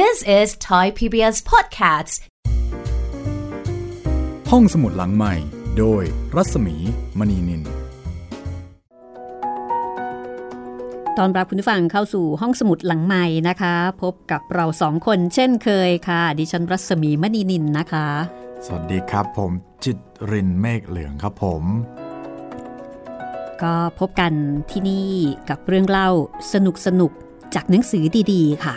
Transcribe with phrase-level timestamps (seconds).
[0.00, 2.14] This is Thai PBS Podcasts
[4.50, 5.34] ห้องสมุดหลังใหม่
[5.78, 6.02] โดย
[6.36, 6.76] รัศมี
[7.18, 7.62] มณีนิน
[11.18, 18.06] ตอนรับคุณผู้ฟังเข้าสู่ห้องสมุดหลังใหม่นะคะ พบกับเราสองคนเช่นเคยค่ะ ดิฉันรัศมีมณีนินนะคะ
[18.66, 19.52] สวัสดีครับผม
[19.84, 19.98] จิต
[20.30, 21.62] รินเมฆเหลืองครับผม
[23.62, 24.32] ก็พบกัน
[24.70, 25.10] ที่นี่
[25.48, 26.10] กับเรื่องเล่า
[26.52, 28.04] สนุกสนุกๆจากหนังสือ
[28.34, 28.76] ดี ๆ ค่ะ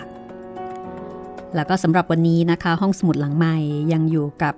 [1.55, 3.55] แล้วก็สำหรับวันนี้นะคะ ห้องสมุดหลังใหม่
[3.93, 4.55] ยังอยู่กับ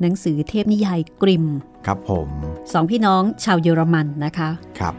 [0.00, 1.44] หนังสือเทพนิยายกริม
[1.86, 2.28] ครับผม
[2.72, 4.94] สองพี่น้องชาวเยอรมันนะคะครับ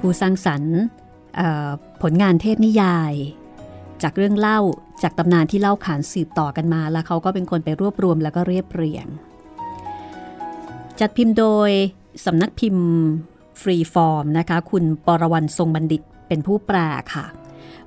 [0.00, 0.76] ผู้สร้างสรรค์
[1.36, 1.70] เอ่อ
[2.02, 3.12] ผลงานเทพนิยาย
[4.02, 4.60] จากเรื่องเล่า
[5.02, 9.06] จากตำนานที่เล่าขานสืบต่อกันมา แล้วเขาก็เป็นคนไปรวบรวมแล้วก็เรียบเรียง
[11.00, 11.70] จัดพิมพ์โดย
[12.26, 12.88] สำนักพิมพ์
[13.60, 16.78] ฟรีฟอร์มนะคะ คุณปรวรรณทรงบัณฑิตเป็นผู้แปล
[17.14, 17.24] ค่ะ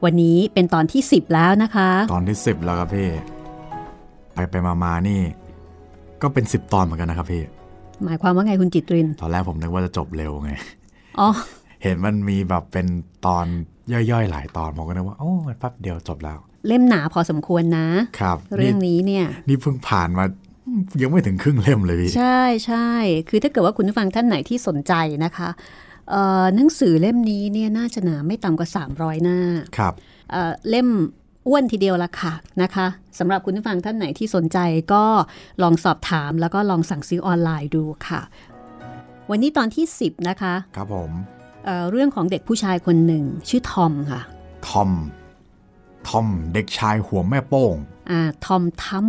[0.06, 3.10] วันนี้เป็นตอนที่ 10 แล้วนะคะ ตอนที่สิบแล้วครับพี่
[4.34, 5.20] ไปไปมามานี่
[6.22, 7.44] ก็เป็นสิบตอนเหมือนกันนะครับพี่
[8.04, 10.52] หมายความว่าไงคุณจิตริน ตอนแรกผมนึกว่าจะจบเร็วไง
[11.20, 11.30] อ๋อ
[11.84, 12.88] เห็นมันมีแบบเป็น
[13.26, 13.46] ตอน
[13.94, 17.88] ย่อยๆ หลายตอนผมก็นึกว่าโอ้มันแป๊บเดียวจบแล้ว เล่มหนาพอสมควรนะ
[18.20, 20.26] ครับ เรื่องนี้เนี่ย นี่เพิ่งผ่านมา
[21.02, 22.90] ยังไม่ถึงครึ่งเล่มเลยพี่ใช่ใช่
[23.30, 25.58] คือถ้าเกิดว่าคุณผู้ฟังท่านไหนที่สนใจนะคะเอ่อ
[26.56, 29.40] หนังสือเล่มนี้เนี่ยน่าจะหนาไม่ต่ำกว่า 300 หน้า
[29.78, 29.94] ครับ
[30.32, 30.90] เอ่อเล่ม
[31.48, 32.88] อ้วนทีเดียวละค่ะนะคะ
[33.20, 34.58] สำหรับคุณผู้ฟังท่านไหนที่สนใจ
[34.94, 35.04] ก็
[35.64, 38.22] ลองสอบถามแล้วก็ลองสั่งซื้อออนไลน์ดูค่ะ
[39.30, 41.12] วันนี้ตอนที่ 10 นะคะ ครับผม
[41.66, 44.22] เอ่อเรื่องของเด็กผู้ชายคนหนึ่งชื่อทอมค่ะ
[44.68, 44.92] ทอม
[46.08, 47.76] ทอมเด็กชายหัวแม่โป้ง
[48.12, 49.06] อ่าทอมทัม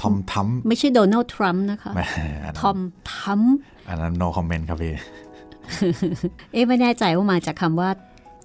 [0.00, 2.00] ทอมทัมไม่ใช่โดนัลด์ทรัมป์นะคะแหม
[2.44, 2.78] อันทนั้นอม
[3.12, 3.40] ทัม
[3.88, 4.94] อันนั้น no comment ครับพี่
[6.52, 7.90] เอ๊ะไม่แน่ใจว่ามาจากคำว่า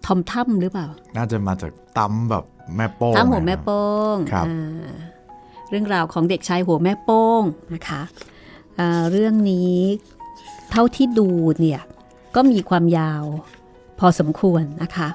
[0.05, 2.43] ทอมทัมหรือเปล่า น่าจะมาจากตั้มแบบ
[2.75, 4.93] แม่โป้งตั้มหัวแม่นะครับโป้งครับอ่า
[5.69, 8.01] เรื่องราวของเด็กชายหัวแม่โป้งนะคะ
[8.79, 9.77] อ่าเรื่องนี้
[10.71, 11.81] เท่าที่ดูเนี่ย
[12.35, 13.23] ก็มีความยาว
[13.99, 15.09] พอสมควรนะคะ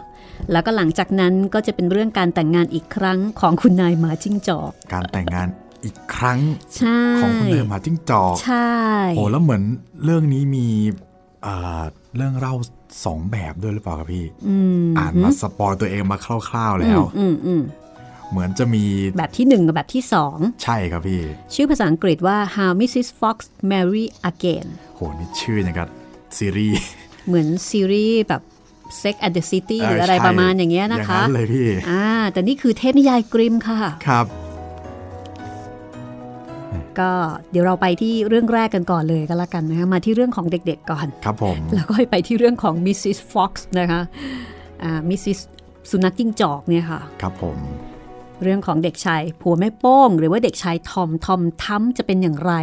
[0.53, 5.49] แล้วก็หลังจากนั้นก็จะเป็นเรื่องการแต่งงานอีกครั้งของคุณนายหมาจิ้งจอก การแต่งงาน
[5.85, 6.39] อีกครั้ง
[6.77, 8.75] ใช่ของคุณนายหมาจิ้งจอก ใช่
[9.17, 9.63] โอ้แล้วเหมือน
[10.05, 10.67] เรื่องนี้มี
[11.45, 11.83] เอ่อ
[12.17, 12.55] เรื่องเล่า
[13.05, 16.19] สองแบบด้วยหรือเปล่าครับพี่อืมอ่านมาสปอยตัวเองมา
[16.49, 17.63] คร่าวๆแล้วอืมอืม
[18.31, 18.85] เหมือนจะมี
[19.19, 21.23] แบบที่หนึ่งกับแบบที่สองใช่ครับพี่
[21.55, 23.09] ชื่อภาษาอังกฤษว่า How Mrs.
[23.21, 23.37] Fox
[23.71, 25.89] Marry Again โหนี่ชื่ออย่างกับ
[26.39, 26.79] ซีรีส์
[27.27, 28.43] เหมือนซีรีส์แบบ
[29.03, 34.27] Sex and the City หรืออะไรใช่ประมาณอย่างเงี้ยนะอย่างคะนั้นเลยพี่อ่าแต่นี่คือเทพนิยายกริมค่ะครับ
[37.01, 37.11] ก็
[37.51, 43.19] เดี๋ยวเราไปที่เรื่องแรกกันก่อนเลยก็แล้วกันนะคะมาที่เรื่องของเด็กๆก่อนครับผมแล้วก็ไปที่เรื่องของ Mrs.
[43.33, 44.01] Fox นะคะ
[44.83, 45.41] อ่า Mrs.
[45.91, 47.59] สุนัขจิ้งจอกเนี่ยค่ะ ครับผม
[48.43, 52.55] เรื่องของเด็กชายผัวแม่โป้ง หรือว่าเด็กชายทอมทอมทั้มจะเป็นอย่างไร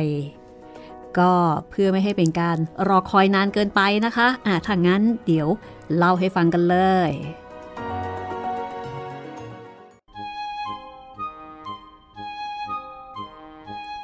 [1.19, 1.31] ก็
[1.69, 5.47] เพื่อไม่ให้เป็นการรอคอยนานเกินไปนะคะอ่าถ้างั้นเดี๋ยว
[5.97, 6.77] เล่าให้ฟังกันเล
[7.09, 7.11] ย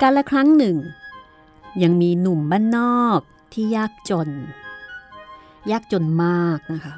[0.01, 0.77] การละครั้งหนึ่ง
[1.83, 3.19] ยังมีหนุ่มบ้านนอก
[3.53, 4.29] ที่ยากจน
[5.71, 6.95] ยากจนมากนะคะ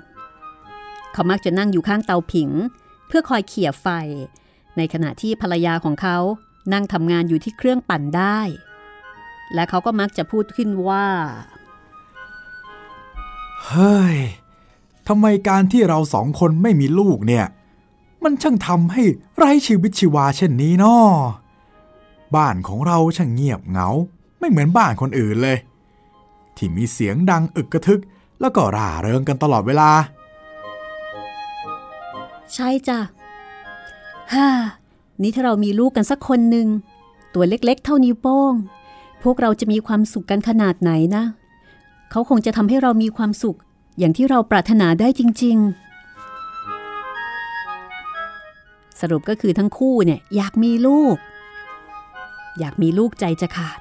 [1.14, 2.50] เขามักจะนั่งอยู่ข้างเตาผิง
[3.08, 3.88] เพื่อคอยเขี่ยไฟ
[4.78, 6.18] ในขณะที่ภรรยาของเขา
[6.74, 8.40] นั่งทำงานอยู่ที่เครื่องปั่นได้
[9.54, 11.08] และเขาก็มักจะพูดขึ้นว่า
[13.66, 14.18] เฮ้ย
[15.08, 17.46] ทำไมการที่เราสองคนไม่มีลูกเนี่ย
[18.24, 19.04] มันช่างทำให้
[19.36, 21.10] ไร้ชีวิตชีวาเช่นนี้นาะ
[22.36, 23.90] บ้านของเราช่างเงียบเหงา
[24.40, 25.58] ไม่เหมือนบ้านคนอื่นเลย
[26.58, 28.02] ที่มีเสียงดังอึกกระทึก
[28.42, 29.90] แล้วก็ร่าเริงกันตลอดเวลา
[32.54, 33.00] ใช่จ้ะ
[34.34, 34.48] ฮ่า
[35.22, 36.68] นี่ถ้าเรามีลูกกันสักคนหนึ่ง
[37.34, 38.54] ตัวเล็กๆ เท่านิ้วโป้ง
[39.24, 41.24] พวกเราจะมีความสุขกันขนาดไหนนะ
[42.12, 43.58] เขาคงจะทำให้เรามีความสุข
[44.00, 45.58] อย่างที่เราปรารถนาได้จริง
[48.04, 51.16] ๆ สรุปก็คือทั้งคู่เนี่ยอยากมีลูก
[52.60, 53.80] อยากมีลูกใจจะขาด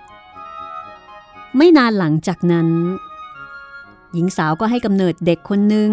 [1.56, 2.68] ไม่นานหลังจากนั้น
[4.12, 5.90] หญิงสาวก็ให้กำเนิดเด็กคนหนึ่ง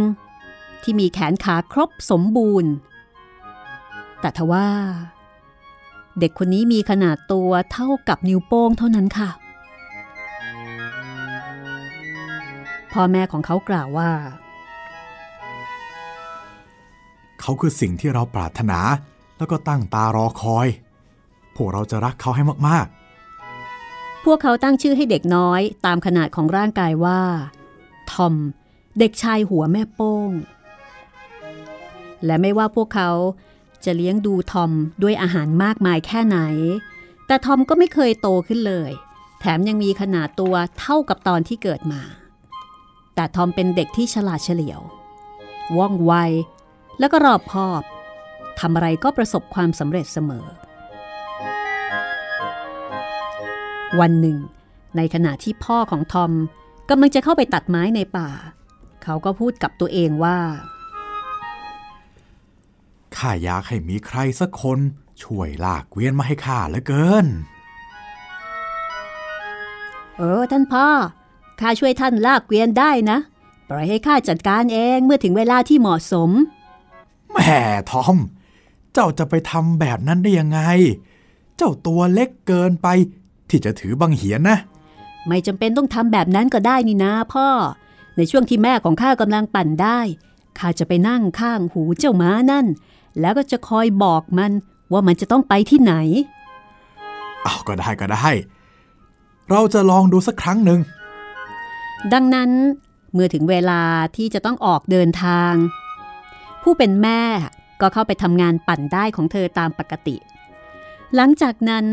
[0.83, 2.71] ที่มีแขนขาครบสมบูรณ์
[4.21, 4.67] แต่ทว่า
[6.19, 9.29] เด็กคนนี้มีขนาดตัวเท่ากับนิ้วโป้งเท่านั้นค่ะ
[12.91, 14.11] พ่อแม่ของเขากล่าวว่า
[17.41, 18.79] เขาคือสิ่งที่เราปรารถนา
[19.37, 20.67] แล้วก็ตั้งตารอคอย
[21.55, 22.87] พวกเราจะรักเขาให้มาก
[24.25, 27.21] พวกเขาตั้งชื่อให้เด็กน้อยตามขนาดของร่างกายว่า
[28.11, 28.35] ทอม
[28.99, 30.29] เด็กชายหัวแม่โป้ง
[32.25, 33.11] และไม่ว่าพวกเขา
[33.85, 34.71] จะเลี้ยงดูทอม
[35.03, 36.39] ด้วยอาหารมากมายแค่ไหน
[37.27, 38.91] แต่ทอมก็ไม่เคยโตขึ้นเลย
[39.39, 42.01] แถมยังมีขนาดตัวเท่ากับตอนที่เกิดมา
[43.15, 44.81] แต่ทอมเป็นเด็กที่ฉลาดเฉลียว
[45.77, 46.13] ว่องไว
[46.99, 47.81] แล้วก็รอบคอบ
[48.59, 50.45] ทำอะไรก็ประสบความสำเร็จเสมอ
[53.99, 54.37] วันหนึ่ง
[54.97, 56.31] ในขณะที่พ่อของทอม
[56.89, 58.29] กำลังจะเข้าไปตัดไม้ในป่า
[59.03, 60.37] เขาก็พูดกับตัวเองว่า
[63.15, 64.79] ข้าอยากให้มีใครสักคน
[65.23, 67.25] ช่วยลากเกวียนมาให้ข้าเหลือเกิน
[70.17, 70.87] เออท่านพ่อ
[71.59, 73.17] ข้าช่วยท่านลากเกวียนได้นะ
[73.69, 76.29] ปล่อยให้ข้าจัดการเองเมื่อถึงเวลาที่เหมาะสม
[77.31, 77.59] แหม่
[77.91, 78.17] ทอม
[78.93, 80.59] เจ้าจะไปทำแบบนั้นได้ยังไง
[81.57, 82.87] เจ้าตัวเล็กเกินไป
[83.49, 84.57] ที่จะถือบังเหียนนะ
[85.27, 87.47] ไม่จำเป็นต้องทำแบบนั้นก็ได้นี่นะพ่อ
[88.17, 89.99] ในช่วงที่แม่ของข้ากำลังปั่นได้
[90.59, 92.65] ข้าจะไปนั่งข้างหูเจ้าม้านั่น
[93.19, 94.51] แล้วก็จะคอยบอกมัน
[94.91, 95.93] ว่ามันจะต้องไปที่ไหน
[97.43, 98.27] เอาก็ได้ก็ได้
[99.49, 100.79] เราจะลองดูสักครั้งหนึ่ง
[102.13, 102.51] ดังนั้น
[103.13, 103.81] เมื่อถึงเวลา
[104.15, 105.53] ที่จะต้องออกเดินทาง
[106.63, 107.21] ผู้เป็นแม่
[107.81, 110.15] ก็เข้าไปทำงานปั่นได้ของเธอตามปกติ
[111.15, 111.85] หลังจากนั้น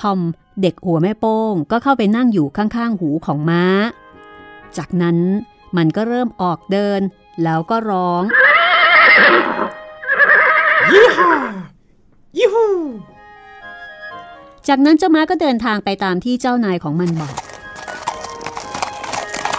[0.00, 0.20] ทอม
[0.62, 3.64] เด็กหัวแม่โป้งก็เข้าไปนั่งอยู่ข้างๆหูของม้า
[4.76, 5.18] จากนั้น
[5.76, 7.00] มันก็เริ่มออกเดิน
[7.44, 8.22] แล้วก็ร้อง
[10.92, 11.32] ยี่ห้า
[12.36, 12.66] ยี่หู
[14.68, 17.34] จากนั้นเจ้าม้าก็เดินทางไปตามที่เจ้านายของมันบอก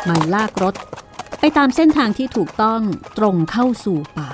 [0.07, 0.75] มันลากรถ
[1.39, 2.81] ไปตามเส้นทางที่ถูกต้อง
[3.17, 4.31] ตรงเข้าสู่ป่า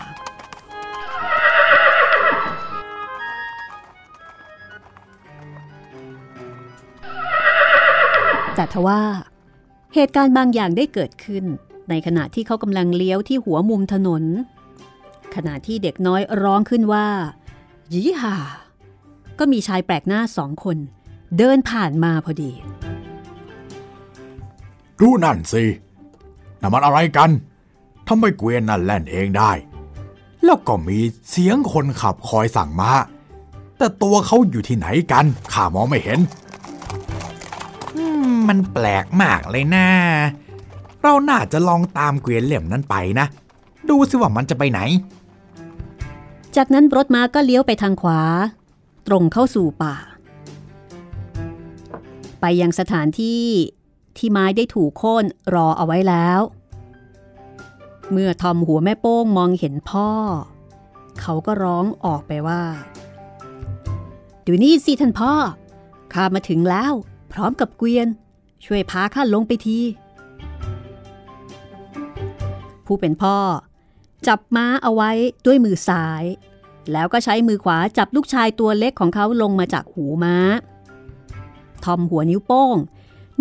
[8.57, 9.01] แต่ทว่า
[9.93, 11.43] เหตุการณ์บางอย่างได้เกิดขึ้น
[11.89, 14.23] ในขณะที่เขากำลังเลี้ยวที่หัวมุมถนน
[15.35, 17.07] ขณะที่เด็กน้อยร้องขึ้นว่า
[17.93, 18.35] ยี่ห่า
[19.39, 20.77] ก็มีชายแปลกหน้าสองคน
[21.37, 22.51] เดินผ่านมาพอดี
[24.99, 25.63] ดูนั่นสิ
[26.61, 27.29] น่ะมันอะไรกัน
[28.07, 29.51] ทำไมเกวียนนั่นแล่นเองได้
[30.43, 30.99] แล้วก็มี
[31.29, 32.91] เสียงคนขับคอยสั่งมา
[33.77, 36.19] แต่ตัวเขาอยู่ที่ไหนกัน ข้ามองไม่เห็น
[38.49, 39.87] มันแปลกมากเลยนะ
[41.01, 43.25] เราน่าจะลองตามเกวียนเหลี่ยมนั้นไปนะ
[43.89, 44.79] ดูสิว่ามันจะไปไหน
[46.55, 48.21] จากนั้นรถม้าก็เลี้ยวไปทางขวา
[49.07, 49.95] ตรงเข้าสู่ป่า
[52.41, 53.43] ไปยังสถานที่
[54.17, 56.39] ที่ไม้ได้ถูกโค่นรอเอาไว้แล้ว
[58.11, 60.09] เมื่อทอมหัวแม่โป้งมองเห็นพ่อ
[61.21, 62.63] เขาก็ร้องออกไปว่า
[64.45, 65.33] ดูนี่สิท่านพ่อ
[66.13, 66.93] ข้ามาถึงแล้ว
[67.31, 68.07] พร้อมกับเกวียน
[68.65, 69.79] ช่วยพาข้าลงไปที
[72.85, 73.37] ผู้เป็นพ่อ
[74.27, 75.11] จับม้าเอาไว้
[75.45, 76.23] ด้วยมือซ้าย
[76.91, 80.35] แล้วก็ใช้มือขวาจับลูกชายตัวเล็กของเขาลงมาจากหูม้า
[81.83, 82.77] ทอมหัวนิ้วโป้ง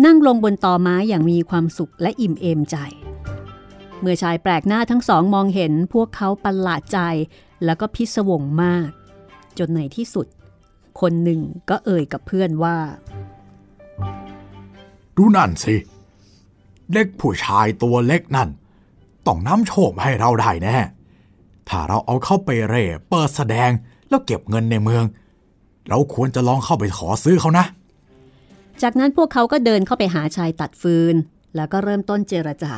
[0.05, 2.77] นั่งลงบนตอไม้อย่างมีความสุขและอิ่มเอมใจ
[3.99, 6.99] เมื่อชายแปลกหน้าทั้งสองมองเห็นพวกเขาประหลาดใจ
[7.65, 8.89] แล้วก็พิศวงมาก
[9.57, 10.27] จนในที่สุด
[10.99, 12.77] คนหนึ่งก็เอ่ยกับเพื่อนว่า
[15.17, 15.75] ดูนั่นสิ
[16.93, 18.49] เด็กผู้ชายตัวเล็กนั่น
[19.27, 20.77] ต้องน้ำโชคมาให้เราได้แน่
[21.69, 23.69] ถ้าเราเอาเข้าไปเร่เปิดแสดง
[24.09, 25.03] แล้วเก็บเงินในเมือง
[25.89, 27.65] เราควรจะลองเข้าไปขอซื้อเขานะ
[28.81, 31.15] จากนั้นพวกเขาก็เดินเข้าไปหาชายตัดฟืน
[31.55, 32.73] แล้วก็เริ่มต้นเจรจา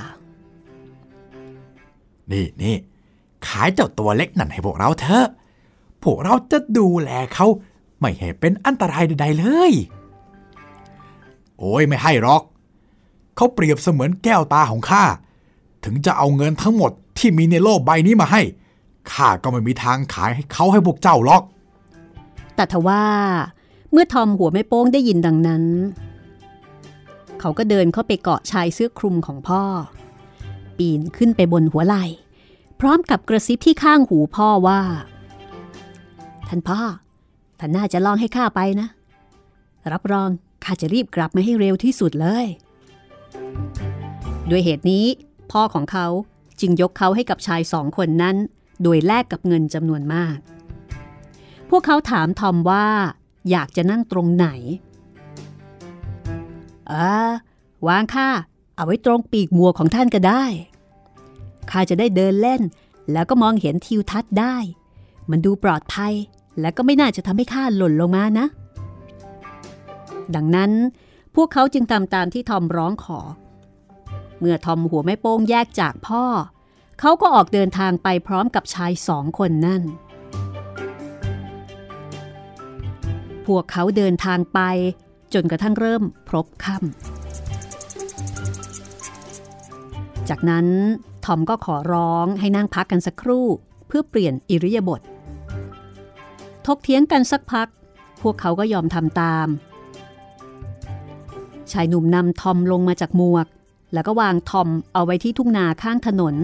[2.31, 2.75] นี่นี่
[3.47, 5.27] ขายเจ้าตัวเล็กนั่นให้พวกเราเถอะ
[6.03, 7.47] พวกเราจะดูแลเขา
[7.99, 9.73] ไม่ให้เป็นอันตรายใดๆเลย
[11.59, 12.43] โอ้ยไม่ให้หรอก
[13.35, 15.03] เขาเปรียบเสมือนแก้วตาของข้า
[15.85, 18.41] ถึงจะเอาเงินทั้งหมดที่มีในโลกใบนี้มาให้
[19.11, 21.43] ข้าก็ไม่มีทางขายให้เขาให้พวกเจ้าหรอก
[22.55, 23.03] แต่ทว่า
[23.91, 25.63] เมื่อทอมหัวไม่โป้งได้ยินดังนั้น
[27.39, 29.61] เขาก็เดินเข้าไปเกาะชายเสื้อคลุมของพ่อ
[30.77, 32.05] ปีนขึ้นไปบนหัวไหล่
[32.79, 34.81] พร้อมกับกระซิบที่ข้างหูพ่อว่า
[36.49, 36.79] ท่านพ่อ
[37.59, 38.87] ท่านน่าจะลองให้ข้าไปนะ
[39.93, 40.29] รับรอง
[40.63, 42.45] ข้าจะรีบกลับมาให้เร็วที่สุดเลย
[44.49, 45.05] ด้วยเหตุนี้
[45.51, 46.07] พ่อของเขา
[46.59, 48.35] จึงยกเขาให้กับชายสองคนนั้น
[48.83, 50.37] โดยแลกกับเงินจำนวนมาก
[51.69, 52.87] พวกเขาถามทอมว่า
[53.51, 54.47] อยากจะนั่งตรงไหน
[56.87, 56.93] เอ
[57.29, 57.31] อ
[57.87, 58.29] วางค่า
[58.75, 60.43] เอาไว้ตรงปีกมัวของท่านก็ได้
[61.71, 62.61] ข้าจะได้เดินเล่น
[63.11, 64.55] แล้วก็มองเห็นทิวทัศน์ได้
[65.29, 66.13] มันดูปลอดภัย
[66.59, 68.47] และก็ไม่น่าจะทำให้ข้าหล่นลงมานะ
[70.35, 70.71] ดังนั้น
[71.35, 73.19] พวกเขาจึงทำตามที่ทอมร้องขอ
[74.39, 76.23] เมื่อทอมหัวแม่โป้งแยกจากพ่อ
[76.99, 79.81] เขาก็ออกเดินทางไปพร้อมกับชายสองคนนั่น
[83.45, 84.59] พวกเขาเดินทางไป
[85.33, 86.87] จนกระทั่งเริ่มพรบค่ำ
[90.29, 90.67] จากนั้น
[91.25, 93.45] ทอมก็ขอร้องให้นั่งพักกันสักครู่
[93.87, 95.01] เพื่อเปลี่ยนอิริยาบถ
[96.65, 97.67] ทกเถียงกันสักพัก
[98.21, 99.47] พวกเขาก็ยอมทำตาม
[101.73, 103.47] ชายหนุ่มนำทอมลงมาจากหมวก
[103.93, 106.35] แล้วก็วางทอมเอาไว้ที่ทุ่งนาข้างถนน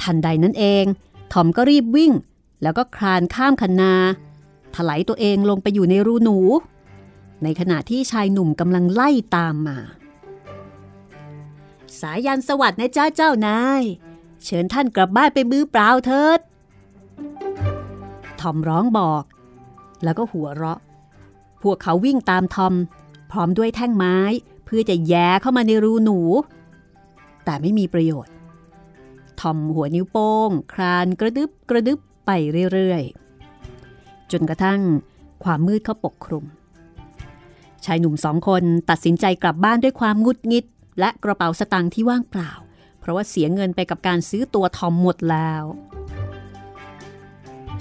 [0.00, 0.84] ทันใดนั้นเอง
[1.32, 2.12] ทอมก็รีบวิ่ง
[2.62, 3.94] แล้วก็คลานข้ามคันนา
[4.74, 6.38] ถลายตัวเองลงไปอยู่ในรูหนู
[7.42, 9.78] ในขณะที่ชายหนุ่มกำลังไล่ตามมา
[12.00, 13.82] สายันสวัสดิ์นะจ้าเจ้านาย
[14.44, 16.40] เชิญท่านกลับบ้านไปมือเปล่าเถิด
[18.40, 19.22] ทอมร้องบอก
[20.04, 20.78] แล้วก็หัวเราะ
[21.62, 22.74] พวกเขาวิ่งตามทอม
[23.30, 24.16] พร้อมด้วยแท่งไม้
[24.64, 26.18] เพื่อจะแย่เข้ามาในรูหนู
[27.44, 28.34] แต่ไม่มีประโยชน์
[29.40, 32.30] ทอมหัวนิ้วโป้งคลานกระดึบกระดึบไป
[32.72, 34.80] เรื่อยๆ จนกระทั่ง
[35.44, 36.44] ความมืดเข้าปกคลุม
[37.84, 40.64] ชายหนุ่มสองคนตัดสินใจกลับบ้านด้วยความงุดงิด
[41.00, 42.52] และกระเป๋าสตางค์ที่ว่างเปล่า
[43.00, 45.64] เพราะว่าเสียเงินไปกับการซื้อตัวทอมหมดแล้ว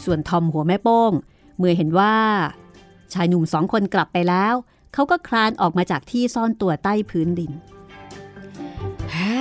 [0.05, 1.11] ส่วนทอมหัวแม่โป้ง
[1.57, 2.15] เมื่อเห็นว่า
[3.13, 4.53] ชายหนุ่มสองคนกลับไปแล้ว
[4.95, 7.51] เขาก็คลานออกมาจากที่ซ่อนตัวใต้พื้นดิน
[9.15, 9.39] ฮ่า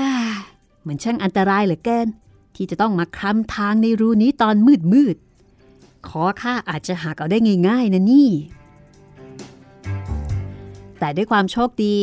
[0.87, 2.09] มันช่างอันตรายเหลือเกิน
[2.55, 5.17] ที่จะต้องมาคลำทางในรูนี้ตอนมืดมืด
[6.09, 8.29] ขอข้าอาจจะหากเอาได้ง่ายๆนะนี่
[10.99, 11.97] แต่ด้วยความโชคดี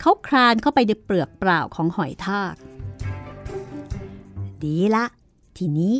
[0.00, 2.54] เขาคลานเข้าไปในเปลือกเปล่าของหอยทาก
[4.62, 5.04] ดีละ
[5.56, 5.94] ทีนี้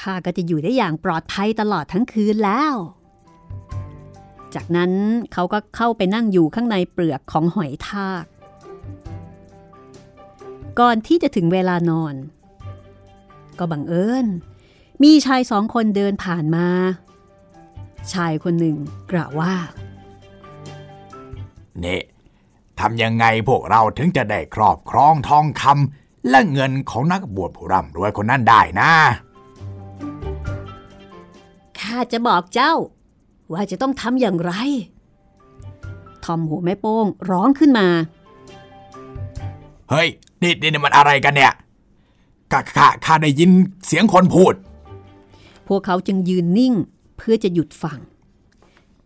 [0.00, 2.74] ข้าก็จะอยู่ได้อย่างปลอดภัยตลอดทั้งคืนแล้ว
[4.54, 4.92] จากนั้น
[5.32, 8.24] เขาก็เข้าไปนั่งอยู่ข้างในเปลือกของหอยทาก
[10.80, 12.14] ก่อนที่จะถึงเวลานอน
[13.58, 14.26] ก็บังเอิญ
[15.02, 16.68] มีชายสองคนเดินผ่านมา
[18.12, 18.76] ชายคนหนึ่ง
[19.12, 19.54] กล่าวว่า
[21.84, 22.00] นี่
[22.80, 28.92] ทำยังไงพวกเราถึงจะได้ครอบครองทองคำและเงินของนักบวชผู้ร่ำรวยคนนั้นได้นะ
[31.78, 32.74] ข้าจะบอกเจ้า
[33.52, 34.52] ว่าจะต้องทำอย่างไร
[36.24, 37.88] ทอมหัวแม่โป้งร้องขึ้นมา
[39.90, 40.08] เฮ้ย
[40.42, 41.52] นี่นี่มันอะไรกันเนี่ย
[42.52, 43.50] ข้าข้าข้าได้ยิน
[43.86, 44.54] เสียงคนพูด
[45.68, 46.74] พวกเขาจึงยืนนิ่ง
[47.16, 47.98] เพื่อจะหยุดฟัง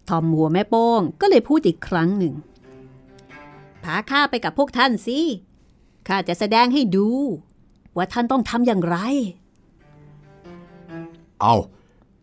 [0.08, 2.34] ทอมหัวแม่โป้งก็เลยพูดอีกครั้งหนึ่ง
[3.84, 5.18] พาข้าไปกับพวกท่านสิ
[6.08, 7.08] ข้าจะแสดงให้ดู
[7.96, 8.96] ว่าท่านต้องทำอย่างไร
[11.40, 11.54] เอา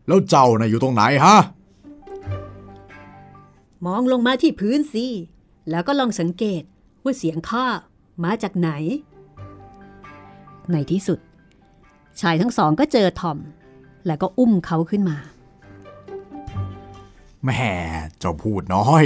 [0.07, 1.37] แล้วเจ้านะ่ะอยู่ตรงไหนฮะ
[3.85, 5.07] มองลงมาที่พื้นสิ
[5.69, 6.63] แล้วก็ลองสังเกต
[7.03, 7.65] ว่าเสียงข้า
[8.23, 8.69] มาจากไหน
[10.71, 11.19] ในที่สุด
[12.21, 13.37] ชายทั้งสองก็เจอทอม
[14.05, 15.17] แล้วก็อุ้มเขาขึ้นมา
[17.43, 17.73] แหม่
[18.19, 19.03] เจ้าพูดน้อย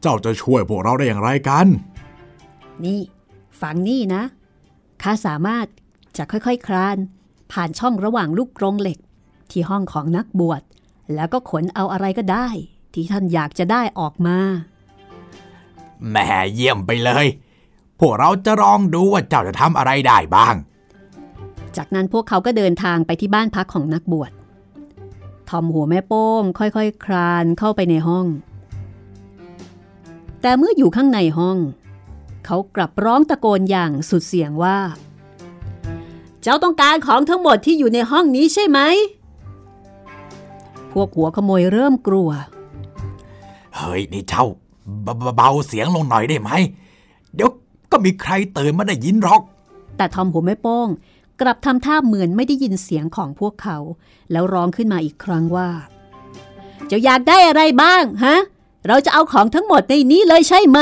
[0.00, 1.66] เจ้าจะช่วยพวกเราได้อย่างไรกัน
[2.84, 3.00] นี่
[3.60, 4.22] ฟังนี่นะ
[5.02, 5.66] ข้าสามารถ
[6.16, 6.96] จะค่อยๆคคลาน
[7.52, 8.98] ผ่านช่องระหว่างลูกกรงเหล็ก
[9.50, 10.62] ที่ห้องของนักบวช
[11.14, 12.48] แล้วก็ขนเอาอะไรก็ได้
[12.94, 14.38] ที่ท่านอยากจะได้ออกมา
[16.08, 17.26] แหม่เยี่ยมไปเลย
[18.00, 20.54] พวกเราจะลองดูว่าเจ้าจะทำอะไรได้บ้าง
[21.76, 24.32] จากนั้นพวกเขาก็เดินทางไปที่บ้านพักของนักบวช
[25.48, 28.26] ทอมหัวแม่โป้งค่อยๆคคลานเข้าไปในห้อง
[30.42, 31.58] แต่เมื่ออยู่ข้างในห้อง
[32.46, 34.78] เขากลับร้องตะโกนอย่างสุดเสียงว่า
[36.42, 38.78] เจ้าต้องการของทั้งหมดที่อยู่ในห้องนี้ใช่ไหม
[40.92, 44.46] พวกหัวขโมยเริ่มกลัวเเฮ้ยนี่เจ้า
[45.36, 46.50] เบาเสียงลงหน่อยได้ไหม
[47.34, 47.50] เดี๋ยว
[47.92, 49.42] ก็มีใครตื่นมาได้ยินหรอก
[49.96, 50.88] แต่ทอมหัวแม่โป้ง
[51.40, 53.78] กลับทำท่าเหมือนไม่ได้ยินเสียงของพวกเขา
[54.30, 55.68] แล้วร้องขึ้นมาอีกครั้งว่า
[56.90, 58.36] จ้าอยากได้อะไรบ้างฮะ
[58.88, 60.78] เราจะเอาของทั้งหมดในนี้เลยใช่ไหม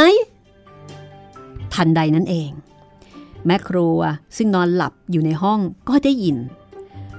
[1.75, 2.51] ทันใดนั้นเอง
[3.47, 3.99] แม่ครัว
[4.37, 6.37] ซึ่งนอนหลับอยู่ในห้องก็ได้ยิน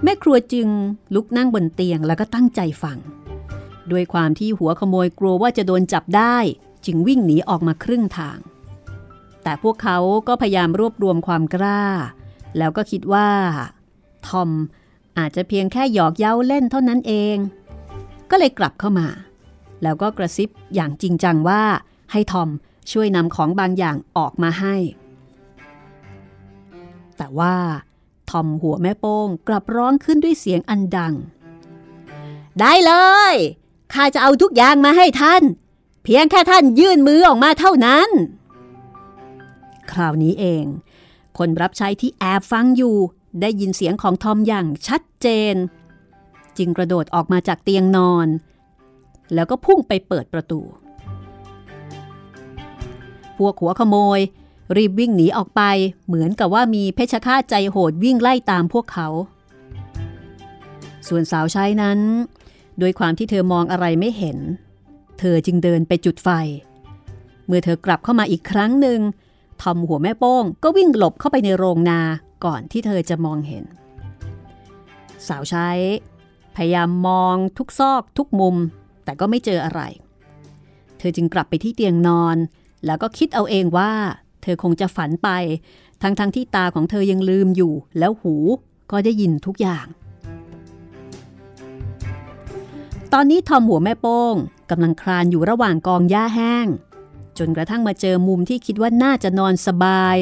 [0.03, 0.67] แม่ครัวจึง
[1.15, 2.97] ลุกนั่งบนเตียงแล้วก็ตั้งใจฟัง
[3.91, 6.37] ด้วยความที่หัวขโมยกลัวว่าจะโดนจับได้
[6.85, 8.39] จึงวิ่งหนีออกมาครึ่งทาง
[9.43, 11.83] แต่พวกเขาก็พยายามรวบรวมความกล้า
[12.57, 13.29] แล้วก็คิดว่า
[14.27, 14.49] ทอม
[15.17, 17.37] อาจจะเพียงแค่หยอกเย้าเล่นเท่านั้นเอง
[18.29, 19.07] ก็เลยกลับเข้ามา
[19.83, 21.63] แล้วก็กระซิบอย่างจริงจังว่า
[22.11, 22.49] ให้ทอม
[22.91, 24.75] ช่วยนำของบางอย่างออกมาให้
[27.17, 27.55] แต่ว่า
[28.29, 31.13] ทอมหัวแม่โป้งกลับร้องขึ้นด้วยเสียงอันดัง
[32.59, 32.93] ได้เล
[33.31, 33.35] ย
[33.93, 35.43] ข้าจะเอาทุกอย่างมาให้ท่าน
[36.03, 38.09] เพียงแค่ท่านยื่นมือออกมาเท่านั้น
[39.91, 40.65] คราวนี้เอง
[41.37, 42.95] คนรับใช้ที่แอบฟังอยู่
[43.41, 45.55] ได้ยินเสียงของทอมอย่างชัดเจน
[46.57, 48.27] จึงกระโดดออกมาจากเตียงนอน
[49.33, 50.61] แล้วก็พุ่งไปเปิดประตู
[53.37, 54.19] พวกหัวขโมย
[54.75, 55.61] รีบวิ่งหนีออกไป
[56.07, 59.07] เหมือนกับว่ามีเพชฌฆาตใจโหดวิ่งไล่ตามพวกเขา
[61.07, 61.99] ส่วนสาวใช้นั้น
[62.79, 64.37] โดยความที่เธอมองอะไรไม่เห็น
[65.19, 66.29] เธอจึงเดินไปจุดไฟ
[67.47, 68.99] เมื่อเธอกลับเข้ามาอีกครั้งหนึ่ง
[69.61, 72.01] ทอมหัวแม่โป้งก็วิ่งหลบเข้าไปในโรงนา
[72.45, 73.63] ก่อนที่เธอจะมองเห็น
[75.27, 75.69] สาวใช้
[76.55, 78.55] พยายามมองทุกซอกทุกมุม
[79.03, 79.81] แต่ก็ไม่เจออะไร
[80.99, 82.37] เธอจึงกลับไปที่เตียงนอน
[82.85, 83.91] แล้วก็คิดเอาเองว่า
[84.41, 85.29] เธอคงจะฝันไป
[86.01, 88.35] ทั้งๆทที่ตาของเธอยังลืมอยู่ แล้วหู
[88.91, 89.85] ก็ได้ยินทุกอย่าง
[93.13, 94.35] ตอนนี้ทอมหัวแม่โป้ง
[94.69, 96.67] กำลังคลานอยู่ระหว่างกองหญ้าแห้ง
[97.37, 100.17] จนกระทั่งมาเจอมุมที่คิดว่าน่าจะนอนสบาย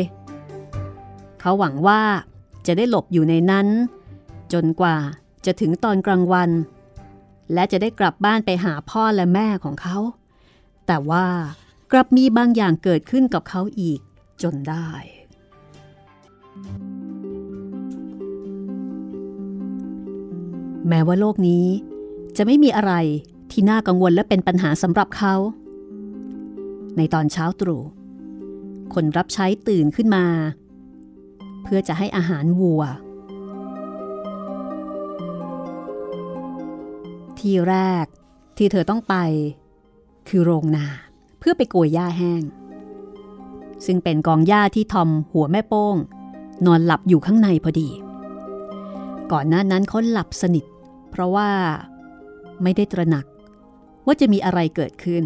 [1.39, 2.01] เขาหวังว่า
[2.67, 3.67] จะได้หลบอยู่ในนั้น
[4.53, 4.97] จนกว่า
[5.45, 6.49] จะถึงตอนกลางวัน
[7.53, 9.97] และจะได้กลับบ้านไปหาพ่อและแม่ของเขา
[10.87, 11.25] แต่ว่า
[11.91, 13.99] กลับมีบางอย่างเกิดขึ้นกับเขาอีก
[14.43, 14.89] จนได้
[20.87, 21.65] แม้ว่าโลกนี้
[22.37, 22.93] จะไม่มีอะไร
[23.51, 25.35] ที่น่ากังวลและเป็นปัญหาสำหรับเขา
[26.97, 27.81] ในตอนเช้าตรู่
[28.93, 30.25] คนรับใช้ตื่นขึ้นมา
[31.63, 32.83] เพื่อจะให้อาหารวัว
[37.39, 38.05] ที่แรก
[38.57, 39.15] ที่เธอต้องไป
[40.29, 40.87] คือโรงนา
[41.39, 42.43] เพื่อไปโกยหญ้าแห้ง
[43.85, 45.95] ซึ่งเป็นกองหญ้าที่ทอมหัวแม่โป้ง
[46.65, 47.89] นอนหลับอยู่ข้างในพอดี
[49.31, 50.65] ก่อนหน้านั้นเขาหลับสนิท
[51.11, 51.49] เพราะว่า
[52.63, 53.25] ไม่ได้ตระหนัก
[54.05, 55.23] ว่าจะมีอะไรเกิดขึ้น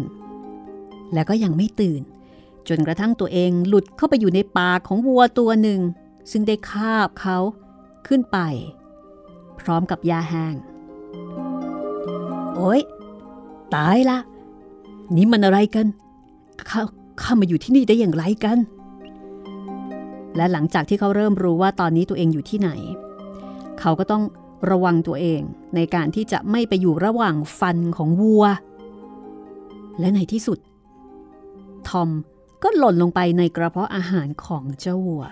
[1.12, 2.02] และก็ยังไม่ตื่น
[2.68, 5.80] จนกระทั่งตัวเองหลุดเข้าไปอยู่ในปากของวัวตัวหนึ่ง
[6.30, 7.38] ซึ่งได้คาบเขา
[8.06, 8.38] ขึ้นไป
[9.60, 10.54] พร้อมกับยาแห้ง
[12.56, 12.80] โอ๊ย
[13.74, 14.18] ตายละ
[15.16, 15.86] นี่มันอะไรกัน
[16.70, 16.82] ข้า
[17.22, 18.58] ข้ามาอยู่ที่นี่ได้อย่างไรกัน
[20.36, 22.70] และหลังจากที่เขาเริ่มรู้ว่าตอนนี้ตัวเองอยู่ที่ไหน
[23.80, 24.22] เขาก็ต้อง
[24.70, 25.40] ระวังตัวเอง
[25.74, 28.44] ในการที่จะไม่ไปอยู่ระหว่างฟันของวัว
[29.98, 30.58] และในที่สุด
[31.88, 32.08] ทอม
[32.62, 35.24] ก็หล่นลงไปในกระเพาะอาหารของเจ้าวัว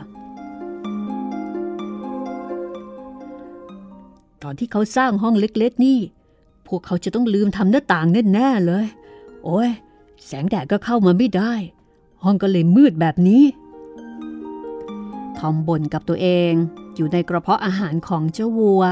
[4.43, 5.99] ตอนที่เขาสร้างห้องเล็กๆนี่
[6.67, 8.87] พวกเขาจะต้องลืมทำหน้าต่างแน่ๆเลย
[9.45, 9.71] โอ้ย
[10.27, 11.53] แสงแดดก็เข้ามาไม่ได้
[12.25, 13.43] ห้องก็เลยมืดแบบนี้
[15.39, 16.53] ทอมบ่นกับตัวเอง
[16.97, 18.83] อยู่ในกระเพาะอาหารของเจ้าวัว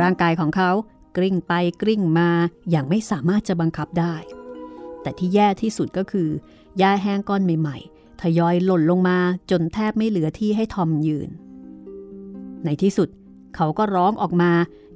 [0.00, 0.70] ร่างกายของเขา
[1.16, 2.30] กลิ้งไปกลิ้งมา
[2.70, 4.14] อย่างไม่สามารถจะบังคับได้
[5.02, 6.28] แต่ที่แย่ที่สุดก็คือ
[6.78, 9.18] หญ้าแห้งก้อนใหม่ ๆ ทยอยหล่นลงมา
[9.50, 11.28] จนแทบไม่เหลือที่ให้ทอมยืน
[12.64, 13.08] ในที่สุด
[13.56, 14.52] เขาก็ร้องออกมา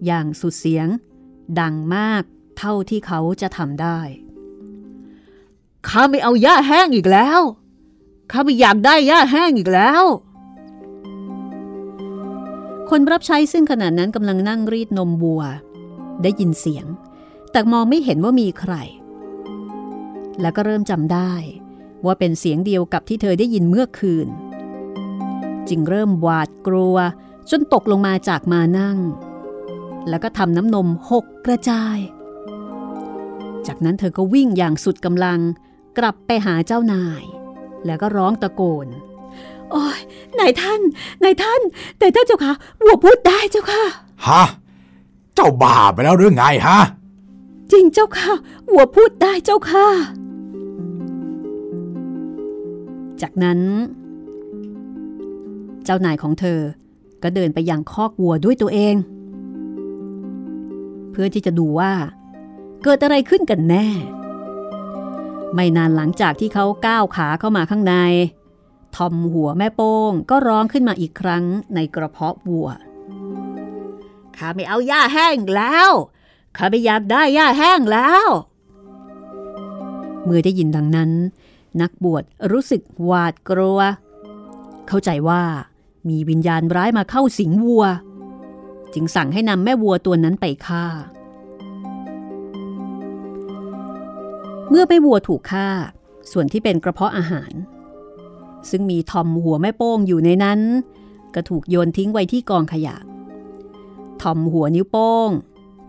[0.07, 0.88] อย่างสุดเสียง
[1.61, 2.22] ดังมาก
[2.59, 3.98] เท่าที่เขาจะทำได้
[5.88, 7.40] ข้าไม่เอาหญ้าแห้งอีกแล้ว
[8.30, 10.04] ข้าไม่อยากได้หญ้าแห้งอีกแล้ว
[12.90, 15.42] คนรับใช้ซึ่งขณะนั้นกำลังนั่งรีดนมวัว
[16.23, 16.87] ได้ยินเสียง
[17.53, 18.75] แต่มองไม่เห็นว่ามีใคร
[20.40, 21.33] แล้วก็เริ่มจำได้
[22.05, 24.29] ว่าเป็นเสียงเดียวกับที่เธอได้ยินเมื่อคืน
[25.68, 26.97] จึงเริ่มหวาดกลัว
[27.51, 28.99] จนตกลงมาจากมานั่ง
[30.09, 31.99] แล้วก็ทำน้ำนมหกกระจาย
[33.66, 35.40] จากนั้นเธอก็วิ่งอย่างสุดกำลัง
[35.99, 37.23] กลับไปหาเจ้านาย
[37.87, 38.88] แล้วก็ร้องตะโกน
[39.72, 39.98] โอ้ย
[40.38, 40.81] นายท่าน
[41.24, 41.61] นายท่าน
[41.98, 43.83] แต่ท่านเจ้าค่ะวัวพูดได้เจ้าค่ะ
[44.27, 44.42] ฮะ
[45.35, 46.79] เจ้าบ้าไปแล้วหรือไงฮะ
[47.72, 48.33] จริงเจ้าค่ะ
[48.72, 49.87] วัวพูดได้เจ้าค่ะ
[53.22, 53.61] จากนั้น
[55.85, 56.61] เจ้านายของเธอ
[57.22, 58.94] ก็เดินไปยังคอกวัวด้วยตัวเอง
[61.11, 61.92] เพื่อที่จะดูว่า
[62.83, 63.87] เกิดอะไรขึ้นกันแน่
[65.55, 67.94] ไม่นานหลังจากที่เขาก้าวขาเข้ามาข้างใน
[68.96, 72.68] ทอมหัวแม่โป้งก็ร้องขึ้นมาอีกครั้งในกระเพาะวัว
[74.37, 75.90] ข้าไม่เอาหญ้าแห้งแล้ว
[76.57, 78.28] ข้าไม่อยากได้หญ้าแห้งแล้ว
[80.24, 81.11] เมื่อได้ยินดังนั้น
[81.80, 83.80] นักบวชรู้สึกหวาดกลัว
[84.88, 85.42] เข้าใจว่า
[86.09, 87.85] มีวิญญาณร้ายมาเข้าสิงวัว
[88.94, 90.85] จึงสั่งให้นำแม่วัวตัวนั้นไปฆ่า
[94.68, 95.68] เมื่อแม่วัวถูกฆ่า
[96.33, 97.52] ส่วนที่เป็นกระเพาะอาหาร
[98.70, 100.61] ซึ่งมีทอมหัวแม่โป้งอยู่ในนั้น
[101.35, 102.96] ก็ถูกโยนทิ้งไว้ที่กองขยะ
[104.22, 105.31] ทอมหัวนิ้วโป้ง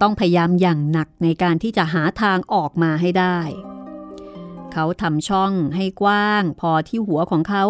[0.01, 3.39] ต้องพยายามอย่างหนักในการที่จะหาทางออกมาให้ได้
[4.73, 7.63] เขาทำช่องให้กว้าง พอที่หัวของเขา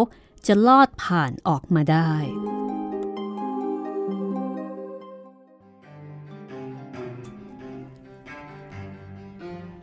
[0.46, 2.12] จะลอดผ่านออกมาได้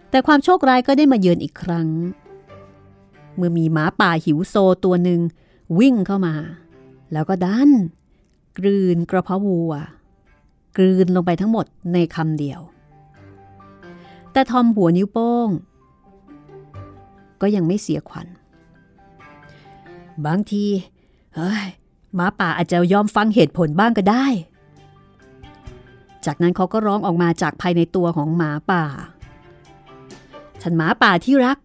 [0.09, 1.87] แต่ความโชคร้ายก็ได้มาเยือนอีกครั้ง
[3.35, 5.21] เมื่อมีหมาป่าหิวโซตัวหนึ่ง
[5.79, 6.35] วิ่งเข้ามา
[7.13, 7.71] แล้วก็ดัน
[8.57, 9.73] กลืนกระเพาะวัว
[10.77, 12.59] กลืนลงไปทั้งหมดในคำเดียว
[14.31, 15.49] แต่ทอมหัวนิ้วโป้ง
[17.41, 18.27] ก็ยังไม่เสียขวัญ
[20.25, 20.65] บางที
[21.35, 21.65] เฮ้ย
[22.15, 24.25] หมาป่าอาจจะยอมฟังเหตุผลบ้างก็ได้
[26.25, 28.83] จากนั้นเขาก็ร้องออกมาจากภายในตัวของหมาป่า
[30.61, 31.57] ฉันหมาป่าที่รัก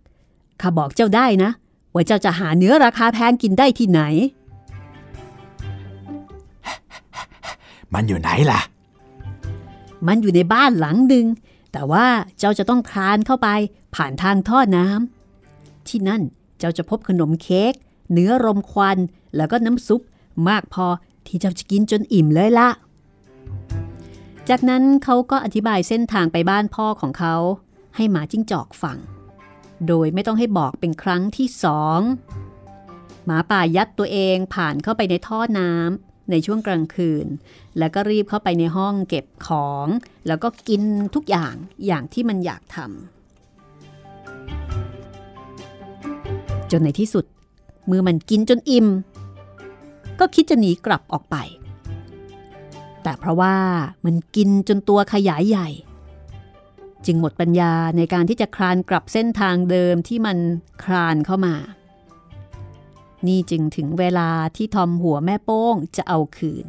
[0.60, 1.50] ข้าบอกเจ้าได้นะ
[1.94, 4.00] ว่าเจ้าจะหาเนื้อราคาแพงกินได้ที่ไหน
[7.94, 8.60] มันอยู่ไหนล่ะ
[10.06, 11.26] มันอยู่ในบ้านหลังหนึ่ง
[11.72, 12.06] แต่ว่า
[12.38, 13.48] เจ้าจะต้องคลานเข้าไป
[13.94, 16.22] ผ่านทางท่อน้ำที่นั่น
[16.58, 17.72] เจ้าจะพบขนมเค้ก
[18.12, 18.98] เนื้อรมควัน
[19.36, 20.00] แล้วก็น้ำซุป
[20.48, 20.86] มากพอ
[21.26, 22.68] ที่เจ้าจะกินจนอิ่มเลยละ
[24.48, 27.34] จากนั้นเขาก็อธิบายเส้นทางไปบ้านพ่อของเขา
[27.96, 28.98] ให้หมาจิ้งจอกฟัง
[29.86, 32.00] โดยไม่ต้องให้บอกเป็นครั้งที่สอง
[33.24, 37.26] หมาป่ายัดตัวเองผ่านเข้าไปในท่อน้ำในช่วงกลางคืน
[37.78, 39.86] แล้วก็รีบเข้าไปในห้องเก็บของ
[40.26, 40.82] แล้วก็กิน
[41.14, 41.54] ทุกอย่าง
[41.86, 42.88] อย่างที่มันอยากทำ
[46.70, 47.24] จนในที่สุด
[47.90, 48.86] มือมันกินจนอิ่ม
[50.20, 51.36] ก็คิดจะหนีกลับออกไป
[53.02, 53.56] แต่เพราะว่า
[54.04, 55.68] มันกินจนตัวขยายใหญ่
[57.06, 60.38] จึงหมดปัญญาในการที่จะคลานกลับเส้นทางเดิมที่มัน
[60.84, 61.54] คลานเข้ามา
[63.26, 66.66] นี่จึงถึงเวลาที่ทอมหัวแม่โป้งจะเอาคืน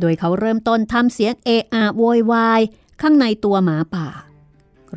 [0.00, 2.60] โดยเขาเริ่มต้นทำเสียงเออะโวยวาย
[3.02, 4.08] ข้างในตัวหมาป่า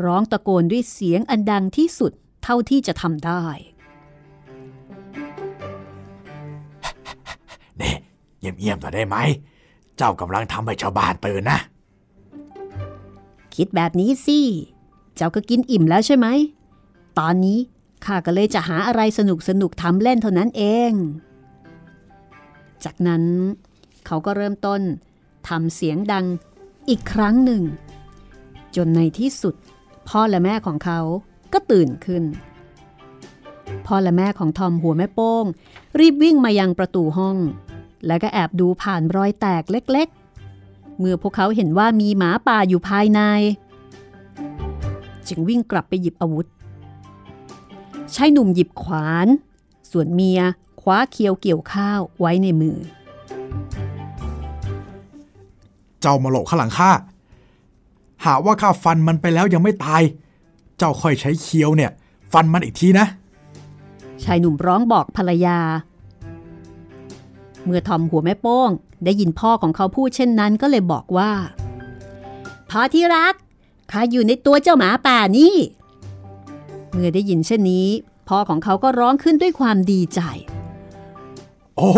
[0.04, 2.12] ร้องตะโกนด้วยเสียงอันดังที่สุด
[2.44, 3.44] เท่าที่จะทำได้
[7.82, 7.94] นี่
[8.40, 9.18] เงียบๆหน่อยได้ไหม
[9.98, 11.60] เจ้ากำลังทำให้ชาวบ้านตื่นนะ
[13.58, 14.40] คิดแบบนี้สิ
[15.16, 16.28] เจ้าก็กินอิ่มแล้วใช่ไหม
[17.20, 17.60] ตอนนี้
[18.06, 20.92] ข้าก็เลยจะหาอะไรสนุกสนุกทำเล่นเท่านั้นเอง
[22.84, 23.24] จากนั้น
[24.06, 24.82] เขาก็เริ่มต้น
[25.48, 26.26] ทำเสียงดัง
[26.90, 27.64] อีกครั้งหนึ่ง
[28.76, 29.56] จนในที่สุด
[30.10, 31.00] พ่อและแม่ของเขา
[31.54, 32.24] ก็ตื่นขึ้น
[33.86, 35.46] พ่อและแม่ของทอมหัวแม่โป้ง
[36.00, 37.38] รีบวิ่งมายังประตูห้อง
[38.08, 40.10] แล้วก็แอบดูผ่านรอยแตกเล็ก
[41.00, 43.22] เมื่อพวกเขาเห็นว่ามีหมาป่าอยู่ภายใน
[45.28, 46.48] จึงวิ่งกลับไปหยิบอาวุธ
[48.16, 49.28] ชายหนุ่มหยิบขวาน
[49.92, 50.40] ส่วนเมีย
[50.82, 52.78] คว้าเคียวเกี่ยวข้าวไว้ในมือ
[56.02, 56.92] เจ้ามาหลบข้างหลังข้า
[58.26, 60.02] หาว่าข้าฟันมันไปแล้วยังไม่ตาย
[60.78, 61.92] เจ้าค่อยใช้เคียวเนี่ย
[62.32, 63.06] ฟันมันอีกทีนะ
[64.24, 65.60] ชายหนุ่มร้องบอกภรรยา
[67.64, 68.70] เมื่อทอมหัวแม่โป้ง
[69.06, 71.32] ได้ยินพ่อของเขาพูดเช่นนั้นก็เลยบอกว่า
[72.70, 73.34] พ่อที่รัก
[73.92, 75.56] ข้าอยู่ในตัวเจ้าหมาป่านี่
[76.92, 77.88] เมื่อได้ยินเช่นนี้
[78.30, 80.22] พ่อของเขาก็ร้องขึ้นด้วยความดีใจ
[81.78, 81.92] โอ้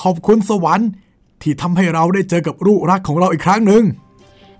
[0.00, 0.88] ขอบคุณสวรรค์
[1.42, 3.82] ที่ทำให้เราได้เจอกับลูกรักของเราอีกครั้งหนึ่ง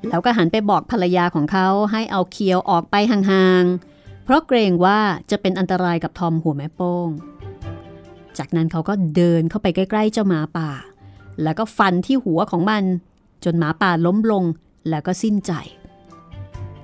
[0.09, 4.99] แล้วก็หันไปบอกภรรยาของเขาให้เอาเคียวออกไปห่างๆ เพราะเกรงว่า
[5.31, 7.09] จะเป็นอันตรายกับทอมหัวแม่โป้ง
[8.39, 10.71] จากนั้นเขาก็เดินเข้าไปใกล้ ๆ เจ้าหมาป่า
[11.43, 12.85] แล้วก็ฟันที่หัวของมัน
[13.45, 14.45] จนหมาป่าล้มลง
[14.89, 15.53] แล้วก็สิ้นใจ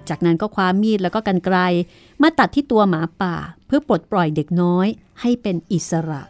[0.08, 1.58] จากนั้นก็คว้ามีดแล้วก็กันไกล
[2.22, 3.34] มาตัดที่ตัวหมาป่า
[3.66, 4.86] เพื่อปลดปล่อยเด็กน้อย
[5.20, 6.22] ให้เป็นอิสระ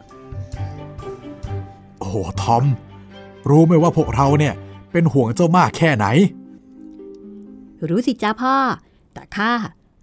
[1.99, 2.63] โอ้ทอม
[3.49, 4.53] รู้ไหมว่าพวกเราเนี่ย
[4.91, 6.05] เป็นห่วงเจ้ามากแค่ไหน
[7.89, 8.55] รู้สิจ้าพ่อ
[9.13, 9.51] แต่ข้า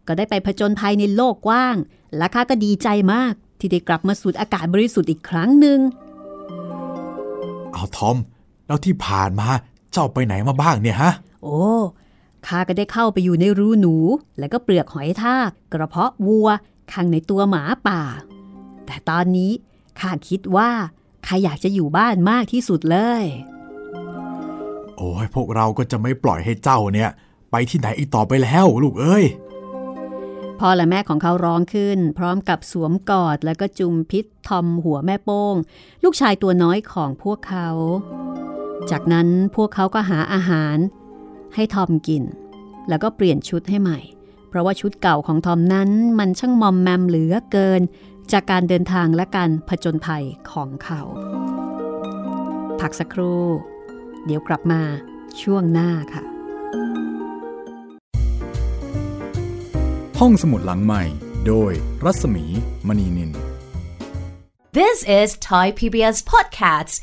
[0.07, 1.77] ก็ได้ไปผจญภัยในโลกกว้าง
[2.17, 5.79] และข้าก็ดีใจมากที่ได้กลับมาสูดอากาศบริสุทธิ์อีกครั้งหนึ่ง
[7.73, 8.17] เอาทอม
[8.67, 9.49] แล้วที่ผ่านมา
[9.93, 11.61] เจ้าไปไหนมาบ้างเนี่ยฮะ โอ้
[12.47, 13.95] ข้าก็ได้เข้าไปอยู่ในรูหนู
[14.39, 16.49] แล้วก็เปลือกหอยทาก กระเพาะวัว
[16.93, 18.03] ข้างในตัวหมาป่า
[18.87, 19.53] แต่ตอนนี้
[20.01, 20.71] ข้าคิดว่า
[21.27, 23.25] ข้าอยากจะอยู่บ้านมากที่สุดเลย
[24.97, 27.11] โอ้ยพวกเราก็จะไม่ปล่อยให้เจ้าเนี่ย
[27.51, 29.25] ไปที่ไหนอีกต่อไปแล้วลูกเอ้ย
[30.61, 35.55] พ่อและแม่ของเขาร้องขึ้น พร้อมกับสวมกอดแล้วก็จุมพิษทอมหัวแม่โป้ง
[36.05, 37.69] ลูกชายตัวน้อยของพวกเขา
[38.91, 40.77] จากนั้นพวกเขาก็หาอาหาร
[41.55, 42.23] ให้ทอมกิน
[42.89, 43.99] แล้วก็เปลี่ยนชุดให้ใหม่
[44.49, 47.81] เพราะว่าชุดเก่าของทอมนั้นมันช่างมอมแมมเหลือเกิน
[48.33, 51.01] จากการเดินทางและการผจญภัยของเขา
[52.81, 53.45] พักสักครู่
[54.27, 54.83] เดี๋ยวกลับมา
[55.43, 56.38] ช่วงหน้าค่ะ
[60.23, 61.03] ห้องสมุดหลังใหม่
[61.47, 61.73] โดย
[62.05, 62.45] รัศมี
[62.89, 63.31] มณีนิน
[64.79, 66.95] This is Thai PBS Podcasts.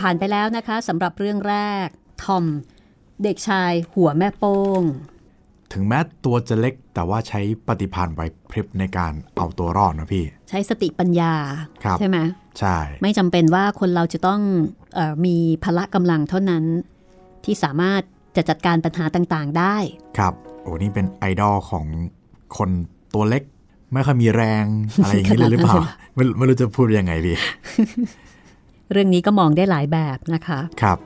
[0.00, 1.86] ผ่านไปแล้วนะคะสำหรับเรื่องแรก
[2.24, 2.44] ทอม
[3.22, 4.82] เด็กชายหัวแม่โป้ง
[5.72, 11.34] ถึงแม้ตัวจะเล็กแต่ว่าใช้ปฏิภาณไหวพริบในการเอาตัวรอดนะพี่ ใช้สติปัญญา
[11.84, 12.18] ครับใช่ไหม
[12.58, 14.40] ใช่ ไม่จำเป็นว่าคนเราจะต้อง
[14.94, 16.64] เออมีพละกำลังเท่านั้น
[17.44, 18.02] ที่สามารถ
[18.36, 19.76] จะจัดการปัญหาต่างๆได้
[20.18, 21.86] ครับ โอ้นี่เป็นไอดอลของ
[22.56, 22.70] คน
[23.14, 23.42] ตัวเล็ก
[23.92, 24.64] ไม่ค่อยมีแรง
[25.02, 27.36] อะไรอย่างนี้เลยหรือเปล่าขนาดนั้นเลยเหรอไม่ไม่รู้จะพูดยังไงพี่
[28.92, 30.98] เรื่องนี้ก็มองได้หลายแบบนะคะครับ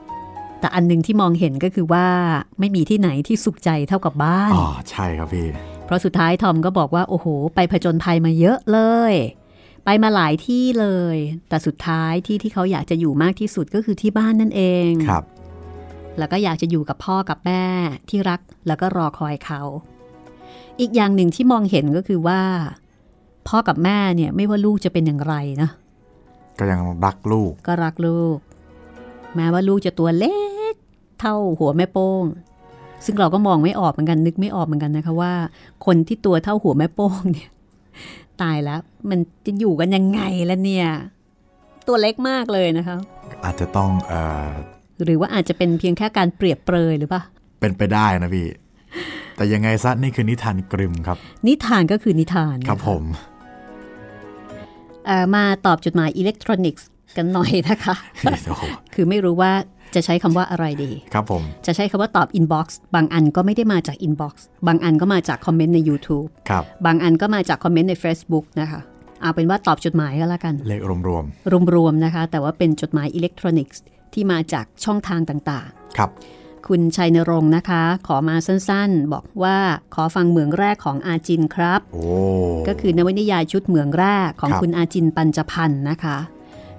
[0.59, 2.07] แต่อันหนึงที่มองเห็นก็คือว่า
[2.59, 5.47] ไม่มีที่ไหนที่สุขใจเท่ากับบ้านอ๋อใช่ครับพี่
[5.85, 8.79] เพราะสุดท้ายทอมก็บอกว่าโอ้โห ไปผจญภัยมาเยอะเล
[9.11, 9.13] ย
[9.85, 11.17] ไปมาหลายที่เลย
[11.49, 15.23] แต่สุดท้ายที่ที่เขาอยากจะอยู่มากที่สุดก็คือที่บ้านนั่นเองครับ
[16.17, 17.63] แล้วก็อยากจะอยู่กับพ่อกับแม่
[18.09, 19.61] ที่รักแล้วก็รอคอยเขา
[20.79, 22.41] อีกอย่างหนึ่งที่มองเห็นก็คือว่า
[23.47, 25.69] พ่อกับแม่เนี่ยไม่ว่าลูกจะเป็นอย่างไรนะ
[26.59, 28.37] ก็ยังรักลูก ก็รักลูก
[29.35, 30.37] แม้ว่าลูกจะตัวเล็
[30.73, 30.75] ก
[31.19, 32.23] เท่าหัวแม่โป้ง
[33.05, 35.33] ซึ่งเราก็มองไม่ออกเหมือนกันนึกไม่ออกเหมือนกันนะคะว่า
[35.85, 37.49] คนที่ตัวเท่าหัวแม่โป้งเนี่ย
[38.41, 40.87] ตายแล้ว มันจะอยู่กันยังไงล่ะเนี่ย
[41.87, 42.97] ตัวเล็กมากเลยนะคะ
[43.43, 44.49] อาจจะต้องเอ่อ
[45.03, 47.21] หรือว่าอาจจะเป็นเพียงแค่การเปรียบเปรยหรือเปล่า
[47.59, 48.47] เป็นไปได้นะพี่
[49.35, 53.03] แต่ยังไงซะนี่คือนิทานกริมม์ครับ นิทานก็คือนิทานครับนะะผม
[55.05, 57.95] เอ่อมาตอบจดหมายอิเล็กทรอนิกส์กันหน่อยนะคะ
[58.47, 59.51] โอ้โหคือไม่รู้ว่า
[59.95, 68.81] จะใช้คำว่าอะไรดี ครับผม จะใช้คำว่าตอบ inbox บางอันก็ไม่ได้มาจาก inbox บางอันก็มาจาก comment ใน YouTube ครับ บางอันก็มาจาก comment ใน Facebook นะคะ
[69.21, 71.01] เอาเป็นว่าตอบจดหมายก็แล้วกัน เรียกรวม
[71.75, 73.81] รวมๆนะคะ แต่ว่าเป็นจดหมายอิเล็กทรอนิกส์
[74.15, 79.57] ที่มาจากช่องทางต่างๆ ครับๆคุณชัยนรงค์นะคะ ขอมาสั้นๆ บอกว่า
[79.95, 82.03] ขอฟังเหมืองแรกของอาจินครับโอ้
[82.67, 86.17] ก็คือนวนิยายชุดเหมืองแรกของครับคุณอาจินปัญจพันธ์นะคะ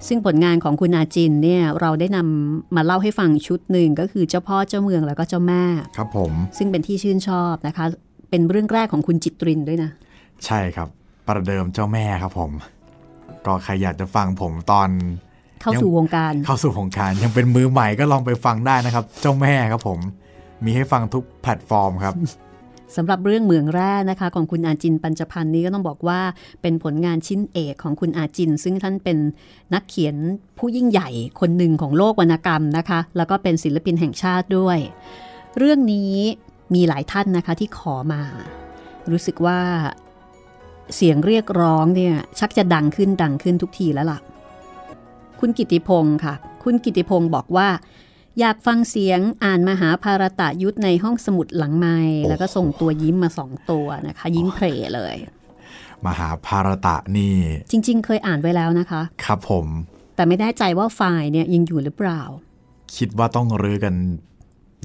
[0.07, 5.65] ซึ่งผลงานของคุณอาจินเนี่ยเราได้นำมาเล่าให้ฟังชุดหนึ่งก็คือเจ้าพ่อเจ้าเมืองแล้วก็เจ้าแม่
[5.97, 7.85] ครับผม ซึ่งเป็นที่ชื่นชอบนะคะ
[8.31, 9.91] เป็นเรื่องแรกของคุณจิตรินด้วยนะ
[10.45, 10.89] ใช่ครับ
[11.27, 12.51] ประเดิมเจ้าแม่ครับผม
[13.47, 14.89] ก็ใครอยากจะฟังผมตอน
[15.63, 19.99] เข้าสู่วงการ เข้าสู่วงการ ยังเป็นมือใหม่ก็ลองไปฟังได้นะครับ เจ้าแม่ครับผม
[20.65, 22.15] มีให้ฟังทุกแพลตฟอร์มครับ
[22.97, 26.21] สำหรับเรื่องเหมืองแร่นะคะของคุณอาจินปัญจพันธ์นี้ก็ต้องบอกว่า
[26.63, 29.19] เป็นผลงานชิ้นเอกของคุณอาจิน ซึ่งท่านเป็น
[29.75, 30.17] นักเขียน
[30.59, 31.09] ผู้ยิ่งใหญ่
[31.41, 34.79] คนหนึ่งของโลกวรรณกรรมนะคะ แล้วก็เป็นศิลปินแห่งชาติด้วย
[35.59, 36.15] เรื่องนี้
[36.75, 38.23] มีหลายท่านนะคะที่ขอมา
[39.11, 39.61] รู้สึกว่า
[40.95, 44.19] เสียงเรียกร้องเนี่ยชักจะดังขึ้นดังขึ้นทุกทีแล้วล่ะ
[45.41, 47.69] คุณกิติพงศ์ค่ะ คุณกิติพงศ์บอกว่า
[48.41, 55.17] อยากฟังเสียงอ่านมหาภารตะยุทธในห้องสมุดหลังไม้แล้วก็ส่งตัวยิ้มมาสองตัวนะคะ ยิ้มเพลเลย
[56.07, 57.35] มหาภารตะนี่
[57.71, 59.67] จริง ๆ เคยอ่านไว้แล้วนะคะ ครับผม
[60.17, 62.23] แต่ไม่แน่ใจว่าไฟล์เนี่ยยังอยู่หรือเปล่า
[62.97, 63.95] คิดว่าต้องรื้อกัน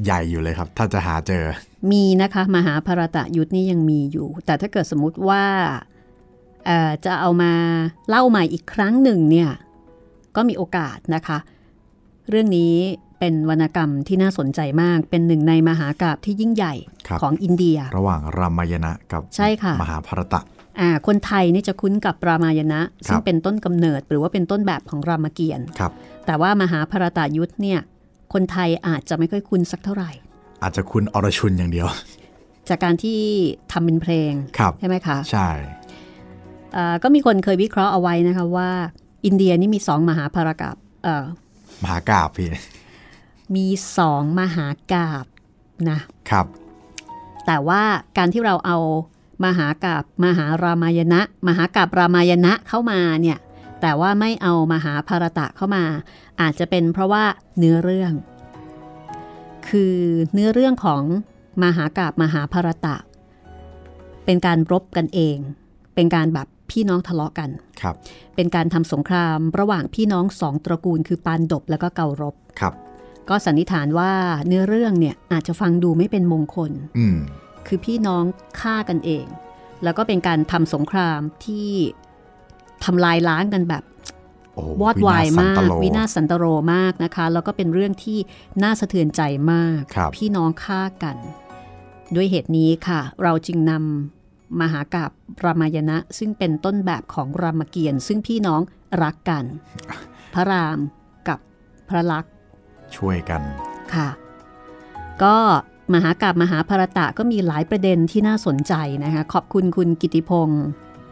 [0.04, 1.44] ใหญ่อยู่เลยครับ ถ้าจะหาเจอ
[1.92, 5.44] มีนะคะ มหาภารตะยุทธนี่ยังมีอยู่ แต่ถ้าเกิดสมมุติว่า
[6.66, 7.54] เอ่อจะเอามา
[8.10, 9.50] เล่าใหม่อีกครั้งหนึ่งเนี่ย
[10.36, 11.38] ก็มีโอกาสนะคะ
[12.30, 12.76] เรื่องนี้
[13.20, 16.74] เป็นวรรณกรรมที่น่าสนใจมาก เป็นหนึ่งในมหากาบที่ยิ่งใหญ่
[17.08, 20.42] ครับของอินเดีย ระหว่างรามายณะกับใช่ค่ะมหาภารตะ
[20.80, 25.92] อ่าคนไทยนี่จะคุ้นกับรามายณะ ซึ่คงรับเป็นต้นกำเนิดหรือว่าเป็นต้นแบบของรามเกียรติ์ครับ
[26.26, 27.80] แต่ว่ามหาภารตายุทธเนี่ย
[28.34, 30.12] คนไทยอาจจะไม่ค่อยคุ้นสักเท่าไหร่
[30.64, 31.88] อาจจะคุณอรชุนอย่างเดียว
[32.70, 33.20] จากการที่
[33.72, 35.50] ทำเป็นเพลงครับใช่ไหมคะ ใช่
[36.76, 38.70] อ่าก็มีคนเคยวิเคราะห์เอาไว้นะคะว่า
[39.26, 41.26] อินเดียนี่มีสองมหาภารกับเอ่อ
[41.84, 42.48] มหากาบพี่
[43.56, 45.26] มีสองมหากาบ
[45.90, 46.46] นะครับ
[47.46, 47.82] แต่ว่า
[48.18, 48.78] การที่เราเอา
[49.46, 53.38] มหากาบมหารามายณะมหากาบรามายณะเข้ามาเนี่ย
[53.82, 55.84] แต่ว่าไม่เอามหาภารตะเข้ามา
[56.42, 57.24] อาจจะเป็นเพราะว่า
[57.58, 58.14] เนื้อเรื่อง
[59.68, 59.96] คือ
[60.34, 61.04] เนื้อเรื่องของ
[61.64, 62.96] มหากาบมหาภารตะ
[64.26, 65.38] เป็นการรบกันเอง
[65.96, 67.50] เป็นการแบบ พี่น้องทะเลาะกัน
[67.82, 67.96] ครับ
[68.36, 72.74] เป็นการทำสงครามระหว่างพี่น้องสองตระกูล คือปานดบแล้วก็เการบครับ
[73.30, 74.12] ก็สันนิษฐานว่า
[74.48, 77.18] เนื้อเรื่องเนี่ยอาจจะฟังดูไม่เป็นมงคลอืม
[77.68, 78.24] คือพี่น้อง
[78.62, 79.26] ฆ่ากันเอง
[79.84, 81.70] แล้วก็เป็นการทำสงครามที่
[82.86, 83.84] ทำลายล้างกันแบบ
[84.56, 88.18] โอ้โหวอดวายมากสันตโลวินาศสันตโรมากนะคะ แล้วก็เป็นเรื่องที่
[88.64, 91.18] น่าสะเทือนใจมากครับพี่น้องฆ่ากัน
[92.16, 94.21] ด้วยเหตุนี้ค่ะ เราจึงนำ
[94.62, 95.12] มหากาบ
[95.44, 98.62] รามายณะ ซึ่งเป็นต้นแบบของรามเกียรติ์ซึ่งพี่น้อง
[99.04, 99.44] รักกัน
[100.34, 100.78] พระราม
[101.28, 101.40] กับ
[101.90, 102.32] พระลักษมณ์
[102.96, 103.42] ช่วยกัน
[103.94, 104.10] ค่ะ
[105.24, 105.36] ก็
[105.94, 110.64] มหากาบมหาภารตะก็มีหลายประเด็นที่น่าสนใจนะคะ ขอบคุณคุณกิติพงศ์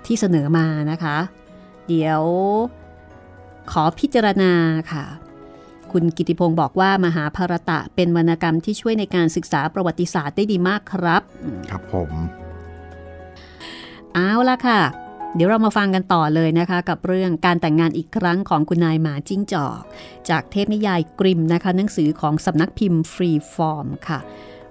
[0.06, 1.18] ที่เสนอมานะคะ
[1.88, 2.22] เดี๋ยว
[3.72, 4.54] ขอพิจารณา
[4.92, 5.06] ค่ะ
[5.92, 11.22] คุณกิติพงศ์บอกว่ามหาภารตะเป็นวรรณกรรมที่ช่วยในการศึกษาประวัติศาสตร์ได้ดีมากครับ
[11.70, 12.12] ครับผม
[14.16, 14.82] เอาละค่ะ
[15.36, 19.82] เดี๋ยวเรามาฟังกันต่อเลยนะคะ กับเรื่องการแต่งงานอีกครั้งของคุณนายหมาจิ้งจอก
[20.30, 24.20] จากเทพนิยายกริมนะคะหนังสือของสำนักพิมพ์ฟรีฟอร์มค่ะ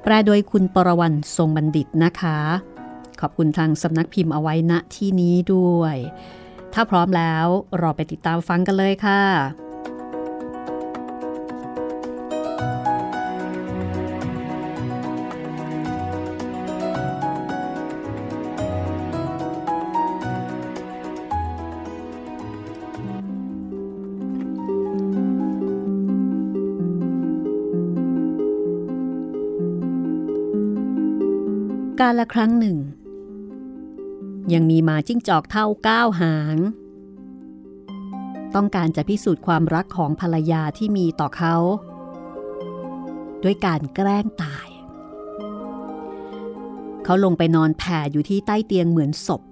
[0.03, 2.39] แปลโดยคุณปรวรรณทรงบัณฑิตนะคะ
[3.21, 5.97] ขอบคุณทางสำนักพิมพ์เอาไว้ณที่นี้ด้วย
[6.75, 7.47] ถ้าพร้อมแล้ว
[7.79, 9.23] เราไปติดตามฟังกันเลยค่ะ
[32.01, 32.79] การละครั้งหนึ่ง
[34.53, 36.57] ยังมีหมาจิ้งจอกเท่าก้าวหาง
[38.55, 41.57] ต้องการจะพิสูจน์ความรักของภรรยาที่มีต่อเขา
[43.45, 44.69] ด้วยการแกล้งตาย
[47.05, 49.43] เขาลงไปนอนแผ่อยู่ที่ใต้เตียงเหมือนศพ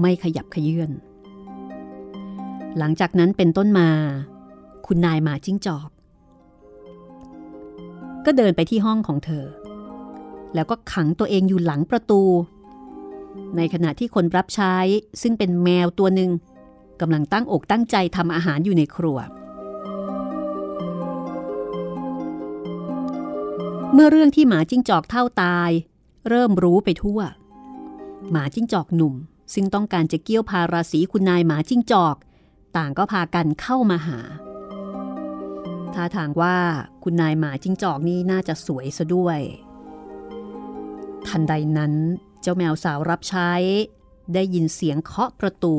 [0.00, 0.90] ไม่ขยับขยื่น
[2.78, 3.90] หลังจากนั้นเป็นต้นมา
[4.86, 5.90] คุณนายหมาจิ้งจอก
[8.24, 9.46] ก็เดินไปที่ห้องของเธอ
[10.54, 12.22] แล้วก็ขังตัวเองอยู่หลังประตู
[13.56, 14.74] ในขณะที่คนรับใช้
[15.22, 16.30] ซึ่งเป็นแมวตัวหนึ่ง
[17.00, 19.18] กำลังตั้งอกตั้งใจทำอาหารอยู่ในครัว
[23.92, 25.70] เมื่อเรื่องที่หมาจิ้งจอกเท่าตาย
[26.28, 27.20] เริ่มรู้ไปทั่ว
[28.30, 29.14] หมาจิ้งจอกหนุ่ม
[29.54, 32.16] ซึ่งต้องการจะเกี้ยวพาราศีคุณนายหมาจิ้งจอก
[32.76, 34.20] ต่างก็พากันเข้ามาหา
[35.94, 36.56] ท่าทางว่า
[37.02, 39.40] คุณนายหมาจิ้งจอกนี่น่าจะสวยซะด้วย
[41.28, 41.92] ทันใดนั้น
[42.42, 43.50] เจ้าแมวสาวรับใช้
[44.34, 45.76] ได้ยินเสียงเคาะประตู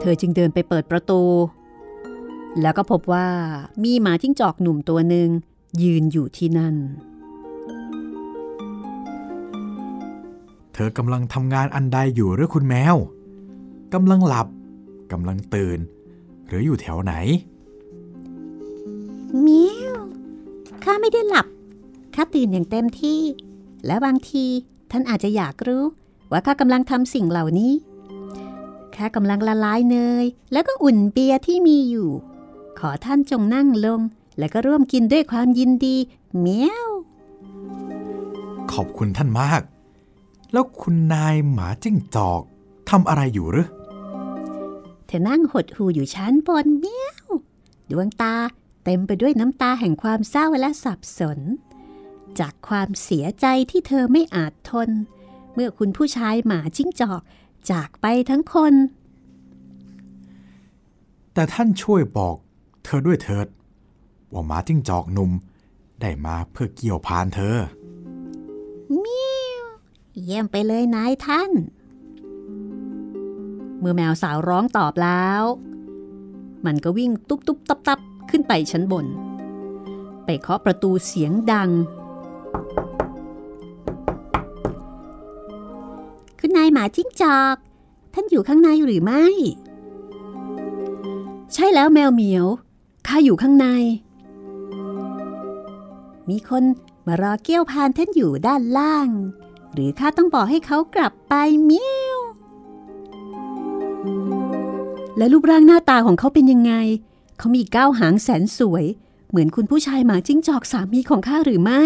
[0.00, 1.22] เธอจึงเดินไปเปิดประตู
[2.60, 3.28] แล้วก็พบว่า
[3.84, 5.28] มีหมาจิ้งจอกหนุ่มตัวหนึ่ง
[5.82, 6.76] ยืนอยู่ที่นั่น
[10.72, 12.96] เธอกำลังทำงานอันใดอยู่หรือคุณแมว
[13.94, 14.46] กำลังหลับ
[15.12, 15.78] กำลังตื่น
[16.48, 17.12] หรืออยู่แถวไหน
[19.40, 20.00] เมียว
[20.82, 21.46] ข้าไม่ได้หลับ
[22.14, 23.20] ข้าตื่นอย่างเต็มที่
[23.86, 24.46] และบางที
[24.90, 25.84] ท่านอาจจะอยากรู้
[26.30, 27.72] ว่าข้ากำลังทำสิ่งเหล่านี้
[28.96, 32.10] ข้ากำลังละลายเนย แล้วก็อุ่นเบียร์ที่มีอยู่
[32.78, 34.00] ขอท่านจงนั่งลง
[34.38, 35.96] แล้วก็ร่วมกินด้วยความยินดี
[36.38, 36.88] เมียว
[38.72, 39.62] ขอบคุณท่านมาก
[40.52, 42.42] แล้วคุณนายหมาจิ้งจอก
[42.90, 43.68] ทำอะไรอยู่หรือ
[45.06, 47.26] เธอนั่งหดหูอยู่ชั้นบนเมียว
[47.90, 48.34] ดวงตา
[48.84, 51.38] เต็มไปด้วยน้ำตาแห่งความเศร้าและสับสน
[52.40, 54.90] จากความเสียใจที่เธอไม่อาจทน
[55.54, 57.22] เมื่อคุณผู้ชายหมาจิ้งจอก
[57.70, 58.74] จากไปทั้งคน
[61.34, 62.36] แต่ท่านช่วยบอก
[62.84, 63.46] เธอด้วยเถิด
[64.32, 65.30] ว่าหมาจิ้งจอกหนุ่ม
[66.00, 67.56] ได้มาเพื่อเกี่ยวพานเธอ
[70.22, 71.50] เยี่ยมไปเลยนายท่าน
[73.80, 75.42] เมื่อแมวสาวร้องตอบแล้ว
[76.66, 79.06] มันก็วิ่งตุ๊บตุ๊บตับตับขึ้นไปชั้นบน
[80.24, 81.70] ไปเคาะประตูเสียงดัง
[86.52, 87.56] คุณนายหมาจิ้งจอก
[88.14, 89.24] ท่านอยู่ข้างในหรือไม่
[91.52, 92.46] ใช่แล้วแมวเหมียว
[93.06, 93.66] ข้าอยู่ข้างใน
[96.28, 96.62] มีคน
[97.06, 99.08] มารอเกี้ยวพานท่านอยู่ด้านล่าง
[99.72, 101.34] หรือข้าต้องบอกให้เขากลับไป
[101.64, 102.18] เมียว
[105.16, 106.72] และรูปร่างหน้าตาของเขาเป็นยังไง
[107.38, 108.84] เขามีก้าวหางแสนสวย
[109.28, 111.84] เหมือนคุณผู้ชายหมาจิ้งจอกสามีของข้าหรือไม่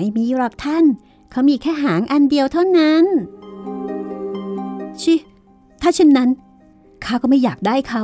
[0.00, 0.84] ไม่มีหรอกท่าน
[1.30, 3.04] เขามีแค่หางอันเดียวเท่านั้น
[5.02, 5.14] ชิ
[5.82, 6.28] ถ้าเช่นนั้น
[7.04, 8.02] ข้าก็ไม่อยากได้เขา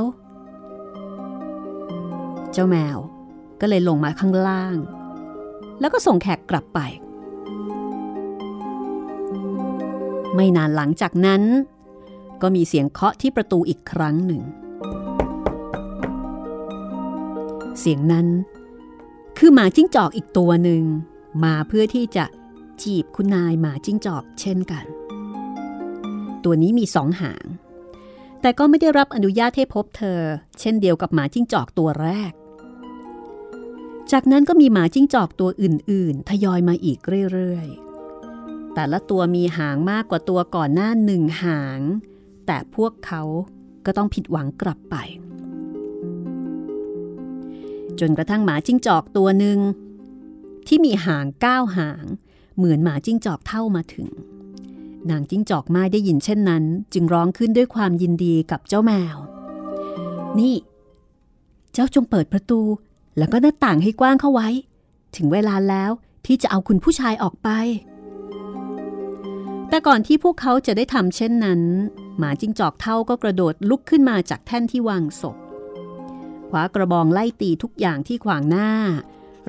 [2.51, 2.97] เจ้าแมว
[3.61, 4.77] ก็เลยลงมาข้างล่าง
[5.79, 6.79] แล้วก็ส่งแขกกลับไป
[10.35, 11.41] ไม่นานหลังจากนั้น
[12.41, 14.41] ก็มีเสียงเคาะที่ประตูอีกครั้งหนึ่ง
[17.79, 18.27] เสียงนั้น
[19.37, 20.83] คือหมาจิ้งจอกอีกตัวหนึ่ง
[21.43, 22.25] มาเพื่อที่จะ
[22.81, 24.85] จีบคุณนายหมาจิ้งจอกเช่นกัน
[26.43, 27.45] ตัวนี้มีสองหาง
[28.41, 30.21] แต่ก็ไม่ได้รับอนุญาตให้พบเธอ
[30.59, 32.31] เช่นเดียวกับหมาจิ้งจอกตัวแรก
[34.11, 36.99] จากนั้นก็มีหมาจิ้งจอกตัวอื่น ๆ ทยอยมาอีก
[37.31, 37.67] เรื่อย
[38.23, 41.79] ๆ แต่ละตัวมีหางมากกว่าตัวก่อนหน้าหนึ่งหาง
[42.47, 43.23] แต่พวกเขา
[43.85, 44.95] ก็ต้องผิดหวังกลับไป
[47.99, 49.57] จนกระทั่งหมาจิ้งจอกตัวหนึ่ง
[50.67, 52.05] ที่มีหางก้าวหาง
[52.57, 54.07] เหมือนหมาจิ้งจอกเท่ามาถึง
[55.09, 56.63] นางจิ้งจอกไม้ได้ยินเช่นนั้น
[56.93, 59.15] จึงร้องขึ้นด้วยความยินดีกับเจ้าแมว
[60.39, 60.55] นี่
[61.73, 62.61] เจ้าจงเปิดประตู
[63.17, 64.49] แล้วก็หน้าต่างให้กว้างเข้าไว้
[65.15, 65.91] ถึงเวลาแล้ว
[66.25, 67.49] ที่จะเอาคุณผู้ชายออกไป
[69.69, 71.61] แต่ก่อนที่พวกเขาจะได้ทำเช่นนั้น
[72.17, 75.37] หมาจิ้งจอกเท่าก็กระโดดลุกขึ้นมาจากแท่นที่วางศพ
[76.49, 78.69] คว้ากระบองไล่ตีทุกอย่างที่ขวางหน้า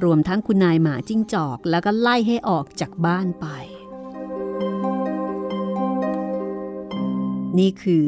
[0.05, 3.47] รวมทั้งคุณนายหมาจิ้งจอก แล้วก็ไล่ให้ออกจากบ้านไป
[7.59, 8.05] นี่คือ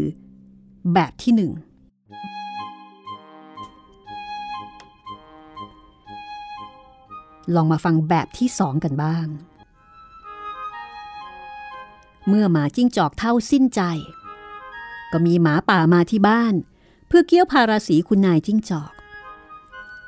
[0.95, 1.53] แบบที่หนึ่ง
[7.55, 9.27] ลองมาฟังแบบที่สองกันบ้าง
[12.29, 13.83] เมื่อหมาจิ้งจอกเท่าสิ้นใจ
[15.13, 16.55] ก็มีหมาป่ามาที่บ้าน
[17.09, 18.93] เพื่อเกี้ยวพาราสีคุณนายจิ้งจอก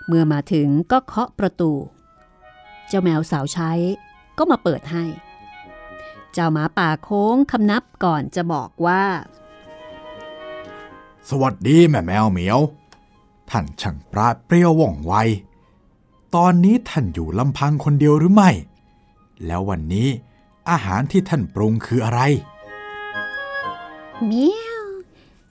[0.07, 1.73] เมื่อมาถึงก็เคาะประตู
[2.89, 3.71] เจ้าแมวสาวใช้
[4.39, 5.05] ก็มาเปิดให้
[6.33, 9.05] เจ้าหมาป่าโค้งคำนับก่อนจะบอกว่า
[11.29, 12.61] สวัสดีแม่แมวเหมียว
[13.51, 15.15] ท่านช่างปราดเปรี้ยวว่องไว
[16.35, 18.51] ตอนนี้ท่านอยู่ลำพังคนเดียวหรือไม่
[19.47, 20.09] แล้ววันนี้
[20.71, 22.21] อาหารที่ท่านปรุงคืออะไร
[24.27, 24.85] เมียว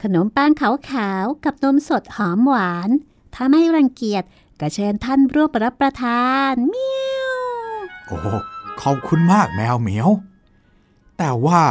[0.01, 2.89] ขนมปังขาวๆกับนมสดหอมหวาน
[3.34, 4.23] ถ้าไม่รังเกียจ
[4.59, 7.34] ก็เชิญท่านร่วมรับประทานเมียว
[8.07, 8.17] โอ้
[8.82, 10.09] ขอบคุณมากแมวเหมียว
[11.17, 11.63] แต่ว่า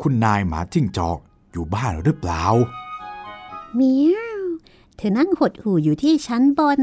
[0.00, 1.18] คุณนายหมาจิ้งจอก
[1.52, 2.44] อยู่บ้านหรือเปล่า
[3.74, 4.40] เมียว
[4.96, 6.78] เธอนั่งหดหู่อยู่ที่ชั้นบน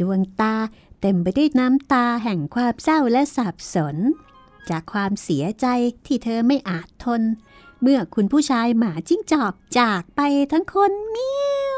[0.00, 0.54] ดวงตา
[1.00, 3.96] เต็มไปด้วยน้ำตาแห่งความเศร้าและสับสน
[4.70, 5.66] จากความเสียใจ
[6.06, 7.22] ที่เธอไม่อาจทน
[7.82, 10.20] เมื่อคุณผู้ชายหมาจิ้งจอกจากไป
[10.52, 11.32] ทั้งคนเมี
[11.64, 11.68] ย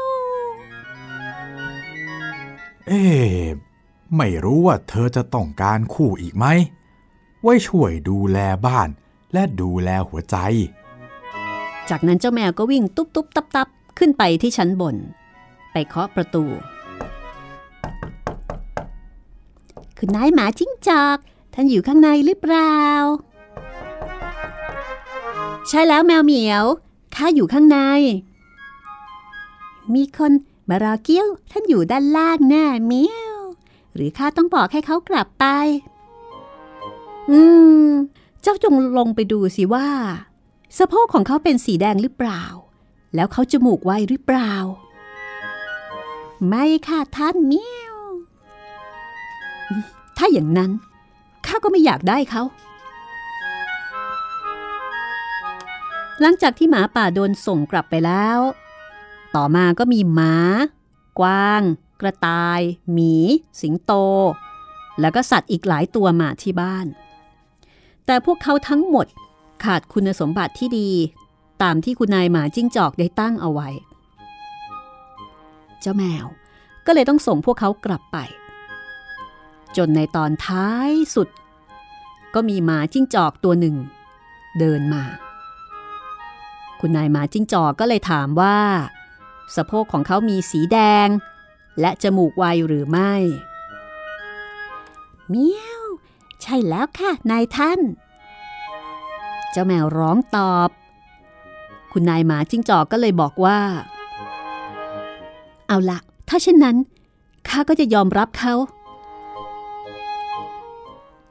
[2.91, 3.47] เอ๊ะ
[4.17, 6.45] ไม่รู้ว่าเธอจะต้องการคู่อีกไหม
[7.41, 8.89] ไว้ช่วยดูแลบ้าน
[9.33, 10.37] และดูแลหัวใจ
[11.89, 13.67] จากนั้นเจ้าแมวก็วิ่งตุ๊บตุ๊บตับตับ
[13.97, 14.95] ขึ้นไปที่ชั้นบน
[15.71, 16.43] ไปเคาะประตู
[19.97, 21.17] คุณนายหมาจิ้งจอก
[21.53, 22.77] ท่านอยู่ข้างในหรือเปล่า
[25.67, 26.63] ใช่แล้วแมวเหมียว
[27.15, 27.79] ข้าอยู่ข้างใน
[29.93, 30.31] มีคน
[30.71, 33.39] มารอเกี้ยว ท่านอยู่ด้านล่างแน่เมียว
[33.95, 35.45] หรือข้าต้องบอกให้เขากลับไป
[37.31, 37.39] อื
[37.85, 37.89] ม
[38.41, 39.87] เจ้าจงลงไปดูสิว่า
[40.77, 42.43] สะโพกของเขาเป็นสีแดงหรือเปล่า
[43.15, 44.53] แล้วเขาจมูกไวหรือเปล่า
[46.47, 47.97] ไม่ค่ะท่านเมียว
[50.17, 50.71] ถ้าอย่างนั้น
[51.45, 52.43] ข้าก็ไม่อยากได้เขา
[56.21, 58.39] หลังจากที่หมาป่าโดนส่งกลับไปแล้ว
[59.35, 60.37] ต่อมาก็มีหมา
[61.19, 61.61] กวาง
[62.01, 62.61] กระต่าย
[62.93, 63.15] หมี
[63.61, 63.91] สิงโต
[64.99, 66.87] แล้วก็สัตว์อีกหลายตัวมาที่บ้าน
[68.05, 69.07] แต่พวกเขาทั้งหมด
[69.63, 70.89] ขาดคุณสมบัติที่ดี
[71.63, 73.69] ตามที่คุณนายหมาจิ้งจอกได้ตั้งเอาไว้
[75.81, 76.25] เจ้าแมว
[76.85, 78.17] ก็เลยต้องส่งพวกเขากลับไป
[79.77, 81.27] จนในตอนท้ายสุด
[82.33, 83.75] ก็มีหมาจิ้งจอกตัวหนึ่ง
[84.59, 85.03] เดินมา
[86.79, 88.57] คุณนายหมาจิ้งจอกก็เลยถามว่า
[89.55, 91.07] สะโพกของเขามีสีแดง
[91.79, 93.13] และจมูกไวหรือไม่
[95.29, 95.83] เมียว
[96.41, 97.79] ใช่แล้วค่ะนายท่าน
[99.51, 100.69] เจ้าแมวร้องตอบ
[101.91, 103.59] คุณนายหมาจิ้งจอกก็เลยบอกว่า
[105.67, 106.77] เอาละถ้าเช่นนั้น
[107.47, 108.53] ข้าก็จะยอมรับเขา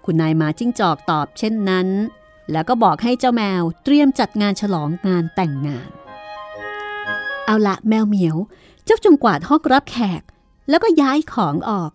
[0.05, 1.89] คุณนายหมาจิ้งจอกตอบเช่นนั้น
[2.53, 5.89] แล้วก็บอกให้เจ้าแมวเตรียมจัดงานฉลองงานแต่งงาน
[7.51, 8.37] เอาละแมวเหมียว
[8.85, 10.23] เจ้าจงกวาดห้องรับแขก
[10.69, 11.93] แล้วก็ย้ายของออก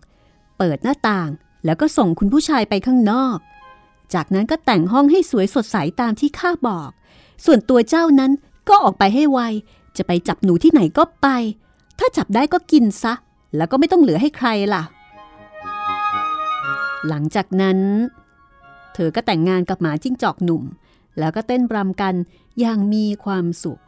[0.58, 1.30] เปิดหน้าต่าง
[1.64, 3.38] แล้วก็ส่งคุณผู้ชายไปข้างนอก
[4.14, 6.90] จากนั้นก็แต่งห้องให้สวยสดใสตามที่ข้าบอก
[7.44, 8.32] ส่วนตัวเจ้านั้น
[8.68, 9.40] ก็ออกไปให้ไว
[9.96, 11.26] จะไปจับหนูที่ไหนก็ไป
[11.98, 13.14] ถ้าจับได้ก็กินซะ
[13.56, 14.82] แล้วก็ไม่ต้องเหลือให้ใครล่ะ
[17.08, 17.78] หลังจากนั้น
[18.94, 20.62] เธอก็แต่งงานกับหมาจิ้งจอกหนุ่ม
[21.18, 22.14] แล้วก็เต้นรำกัน
[22.60, 23.80] อย่างมีความสุข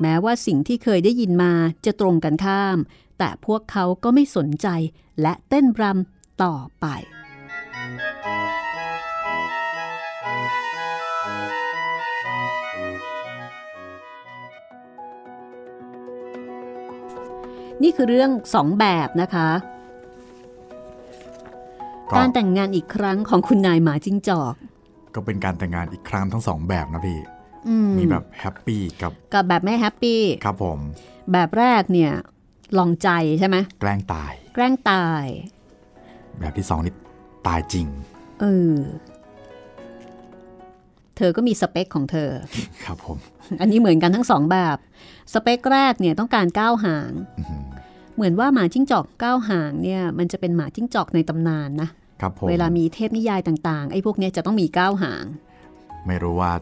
[0.00, 1.52] แม้ว่าสิ่งที่เคยได้ยินมา
[1.84, 2.78] จะตรงกันข้าม
[3.18, 4.68] แต่พวกเขาก็ไม่สนใจ
[5.22, 6.86] และเต้นรำต่อไป
[17.82, 19.48] นี่คือเรื่องสองแบบนะคะ
[22.10, 24.54] ก็การแต่งงานอีกครั้งของคุณนายหมาจิ้งจอก
[25.14, 27.37] ก็เป็นการแต่งงานอีกครั้งทั้งสองแบบนะพี่อื
[27.88, 30.78] มมีแบบ happy กับกับแบบไม่ happy ครับผม
[31.32, 32.12] แบบแรกเนี่ย
[32.78, 35.24] ลองใจใช่ไหมแกล้งตาย แกล้งตาย
[36.38, 36.94] แบบที่สองนี่
[37.46, 37.86] ตายจริง
[38.40, 38.74] เออ
[41.16, 42.30] เธอก็มีสเปคของเธอ
[42.84, 43.16] ครับผม
[43.60, 44.76] อันนี้เหมือนกันทั้งสองแบบ
[45.32, 47.64] สเปคแรกเนี่ยต้องการเก้าหางอื้อหือ
[48.14, 51.88] เหมือนว่าหมาจิ้งจอกเก้าหางเนี่ยมันจะเป็นหมาจิ้งจอกในตำนานนะ
[52.20, 55.24] ครับผมเวลามีเทพนิยายต่างๆไอ้พวกเนี้ยจะต้องมีก้าวหาง
[56.06, 56.52] ไม่รู้ว่า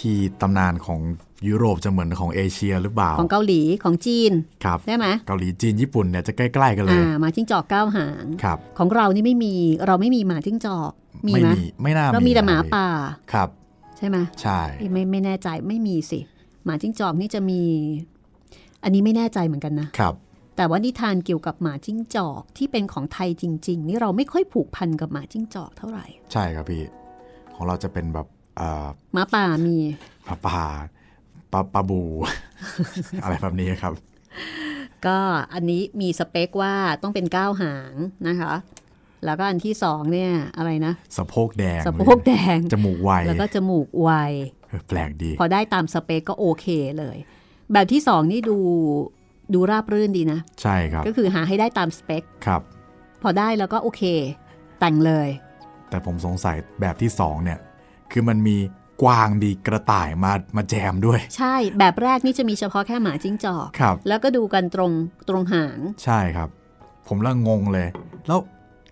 [0.00, 1.00] ที่ตำนานของ
[1.48, 4.32] ยุโรปจะเหมือนของเอเชียหรือเปล่า ของเกาหลีของจีน
[4.64, 9.54] ครับได้ไหมเกาหลีจีนญี่ปุ่นเนี่ยจะใกล้ๆกันเลยอ่าหมาจิ้งจอกก้าวหางครับของเรานี่ไม่มี
[9.86, 10.92] เราไม่มีหมาจิ้งจอก
[11.28, 12.88] มีไหมมีไม่น่าเรามีแต่หมานะพี่ป่า
[13.32, 13.48] ครับ
[13.98, 14.60] ใช่ไหมใช่
[14.92, 16.20] ไม่ไม่แน่ใจไม่มีสิ
[16.64, 17.62] หมาจิ้งจอกนี่จะมี
[18.82, 20.14] อันนี้ไม่แน่ใจเหมือนกันนะครับ
[20.56, 26.82] แต่ว่านิทานเกี่ยวกับหมาจิ้งจอกที่เป็นของไทยจริง ๆ นี่เราไม่ค่อยผูกพันกับหมาจิ้งจอกเท่าไหร่ ใช่ครับพี่
[27.54, 28.33] ของเราจะเป็นแบบเอ่อ
[29.14, 29.76] หมาป่ามี
[30.28, 30.58] ปลาปลา
[31.52, 32.02] ปลาปลาบู
[33.22, 33.92] อะไรแบบนี้ครับ
[35.06, 35.18] ก็
[35.54, 37.92] อันนี้มีสเปคว่าต้องเป็นก้าวหาง
[38.28, 38.52] นะคะ
[39.24, 44.10] แล้วก็อันที่สองเนี่ยอะไรนะสะโพกแดงสะโพกแดงจมูกไวแล้วก็จมูกไว
[44.68, 46.66] เออแปลกดี พอได้ตามสเปคก็โอเค
[46.98, 47.16] เลย
[47.72, 48.58] แบบที่สองนี่ดู
[49.54, 52.62] ดูราบรื่นดีนะ ใช่ครับ ก็คือหาให้ได้ตามสเปคครับ
[53.22, 54.02] พอได้แล้วก็โอเค
[54.80, 55.28] แต่งเลย
[55.90, 57.58] แต่ผมสงสัยแบบที่สองเนี่ย
[58.12, 58.56] คือมันมี
[59.02, 64.92] กวางดีกระต่ายมามาแจมด้วย ใช่แบบแรกนี่จะมีเฉพาะแค่หมาจิ้งจอกครับ แล้วก็ดูกันตรง
[65.28, 66.48] ตรงหาง ใช่ครับ
[67.08, 67.88] ผมละงงเลย
[68.26, 68.40] แล้ว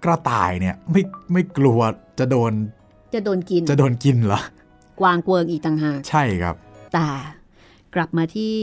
[0.04, 1.02] กระต่ายเนี่ยไม่
[1.32, 1.80] ไม่กลัว
[2.18, 2.52] จะโดน
[3.14, 4.40] จะโดนกิน จะโดนกินเหรอ
[5.00, 6.54] กวางกวงอีกต่างหากใช่ครับ
[6.94, 7.08] แต่
[7.94, 8.54] กลับมาที่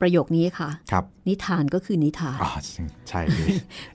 [0.00, 2.50] ประโยคนี้ค่ะครับนิทานก็คือนิทานอ๋อ
[3.08, 3.46] ใช่พี่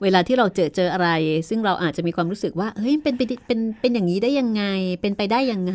[0.02, 1.08] เวลาที่เราเจอเจออะไร
[1.48, 4.64] ซึ่งเราอาจจะมีความรู้สึกว่าเฮ้ยเป็นไปได้เป็นเป็นอย่างนี้ได้ยังไง
[5.00, 5.74] เป็นไปได้ยังไง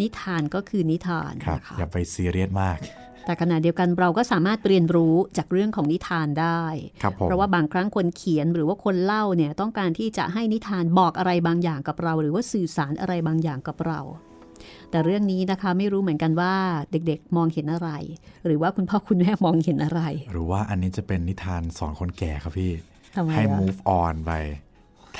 [0.00, 2.78] นิทานก็คือนิทานครับนะคะอย่าไปซีเรียสมาก
[3.24, 6.64] แต่ขณะเดียวกันเราก็สามารถเรียนรู้จากเรื่องของนิทานได้
[7.02, 14.00] ครับผมเพราะว่าบางครั้งคนเขียนหรือว่าคนเล่าเนี่ยต้องการที่จะให้นิทานบอกอะไรบางอย่างกับเรา หรือว่าสื่อสารอะไรบางอย่างกับเรา
[14.90, 16.54] แต่เรื่องนี้นะคะไม่รู้เหมือนกันว่า
[16.90, 17.90] เด็กๆมองเห็นอะไร
[18.46, 22.72] หรือว่าคุณพ่อคุณแม่มองเห็นอะไร หรือว่าอันนี้จะเป็นนิทานสอนคนแก่ครับพี่
[23.16, 24.32] ทำไมให้วะ move on ไป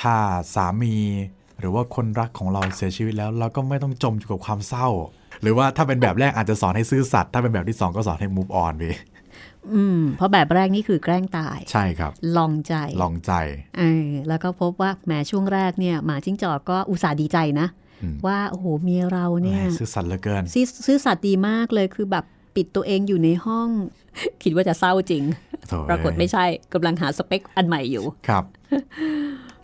[0.01, 0.15] ถ้า
[0.55, 0.95] สามี
[1.59, 4.87] หรือว่าคนรักของเราเสียชีวิตแล้ว เราก็ไม่ต้องจมอยู่กับความเศร้า
[5.41, 8.95] หรือว่าถ้าเป็นแบบแรกอาจจะสอนให้ซื่อสัตย์ถ้าเป็นแบบที่สองก็สอนให้ move on พี่
[9.73, 13.33] อืมเพราะแบบแรกนี่คือแกล้งตาย ใช่ครับ ลองใจ ลองใจ
[13.77, 17.86] เออแล้วก็พบว่าแหมช่วงแรกเนี่ยหมาจิ้งจอกก็อุตส่าห์ดีใจนะอืม
[18.25, 22.25] ว่าโอ้โหเมียเราเนี่ยซื่อสัตย์เหลือเกินซื่อซื่อสัตย์ดีมากเลยคือแบบ
[22.55, 23.69] ปิดตัวเองอยู่ในห้อง
[24.43, 25.23] คิดว่าจะเศร้าจริง
[25.67, 28.43] โถ่ปรากฏไม่ใช่กำลังหาสเปคอันใหม่อยู่ครับ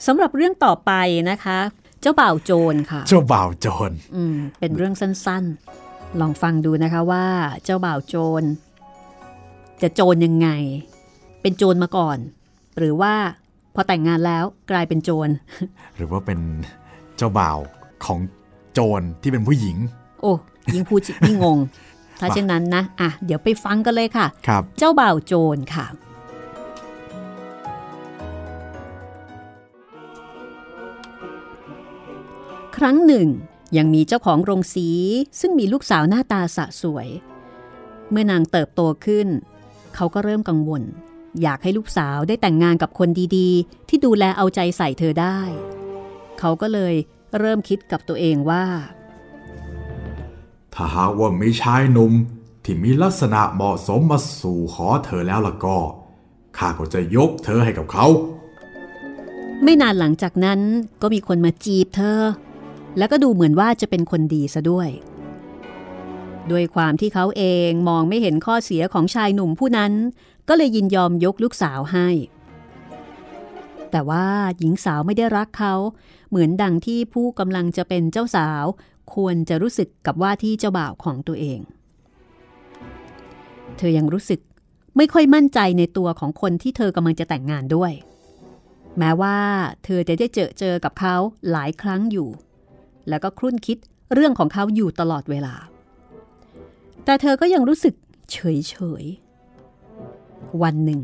[0.06, 0.92] สำหรับเรื่องต่อไป
[1.30, 1.60] นะคะ
[2.02, 7.26] เจ้าบ่าวโจรค่ะ เจ้าบ่าวโจรอืมเป็นเรื่องสั้นๆ ลองฟังดูนะคะว่า
[7.64, 8.44] เจ้าบ่าวโจร
[9.82, 10.50] จะโจรยังไง
[11.42, 12.18] เป็นโจรมาก่อน
[12.78, 13.14] หรือว่า
[13.76, 15.30] พอแต่งงานแล้วกลายเป็นโจร
[15.98, 16.40] หรือว่าเป็น
[17.18, 17.58] เจ้าบ่าว
[18.06, 18.20] ของ
[18.74, 19.78] โจรที่เป็นผู้หญิง
[20.22, 20.32] โอ้
[20.74, 21.60] ยิ่งพูดยิ่งงง
[22.20, 25.86] ถ้าเช่นนั้นนะ อะ เดี๋ยวไปฟังกันเลยค่ะครับเจ้าบ่าวโจรค่ะ
[32.78, 33.28] ครั้งหนึ่ง
[33.78, 34.88] ยังมีเจ้าของโรงสี
[35.40, 37.08] ซึ่งมีลูกสาวหน้าตาสะสวย
[38.12, 39.28] เมื่อนางเติบโตขึ้น
[39.96, 40.84] เขาก็เริ่มกังวล
[41.42, 45.40] อยากให้ลูกสาวได้แต่งงานกับคนดีๆ ที่ดูแลเอาใจใส่เธอได้
[46.40, 46.94] เขาก็เลย
[47.40, 48.66] เริ่มคิดกับตัวเองว่า
[50.74, 52.12] ถ้าหากว่ามีชายหนุ่ม
[52.64, 55.78] ที่มีลักษณะเหมาะสมมาสู่ขอเธอแล้วล่ะก็
[56.58, 58.06] ข้าก็จะยกเธอให้กับเขา
[59.64, 60.60] ไม่นานหลังจากนั้น
[61.02, 62.20] ก็มีคนมาจีบเธอ
[62.98, 64.90] แล้วก็ดูเหมือนว่าจะเป็นคนดีซะด้วย
[66.52, 69.94] ด้วยความที่เขาเองมองไม่เห็นข้อเสียของชายหนุ่มผู้นั้น
[70.48, 72.08] ก็เลยยินยอมยกลูกสาวให้
[73.92, 74.26] แต่ว่า
[74.60, 75.76] หญิงสาวไม่ได้รักเขา
[76.34, 78.66] เหมือนดังที่ผู้กำลังจะเป็นเจ้าสาว
[79.16, 81.60] ควรจะรู้สึกกับว่าที่เจ้าบ่าวของตัวเอง
[83.78, 84.40] เธอยังรู้สึก
[84.98, 87.92] ไม่ค่อยมั่นใจในตัวของคนที่เธอกำลังจะแต่งงานด้วย
[88.98, 89.38] แม้ว่า
[89.84, 91.16] เธอจะได้เจอเจอกับเขา
[91.52, 92.30] หลายครั้งอยู่
[93.10, 93.78] แล้วก็ครุ่นคิด
[94.14, 95.56] เรื่องของเขาอยู่ตลอดเวลา
[97.06, 97.94] แต่เธอก็ยังรู้สึก
[98.32, 99.06] เฉยเฉย
[100.62, 101.02] วันหนึ่ง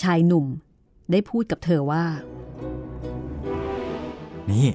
[0.00, 0.46] ชายหนุ่ม
[1.10, 2.04] ได้พูดกับเธอว่า
[4.50, 4.68] นี่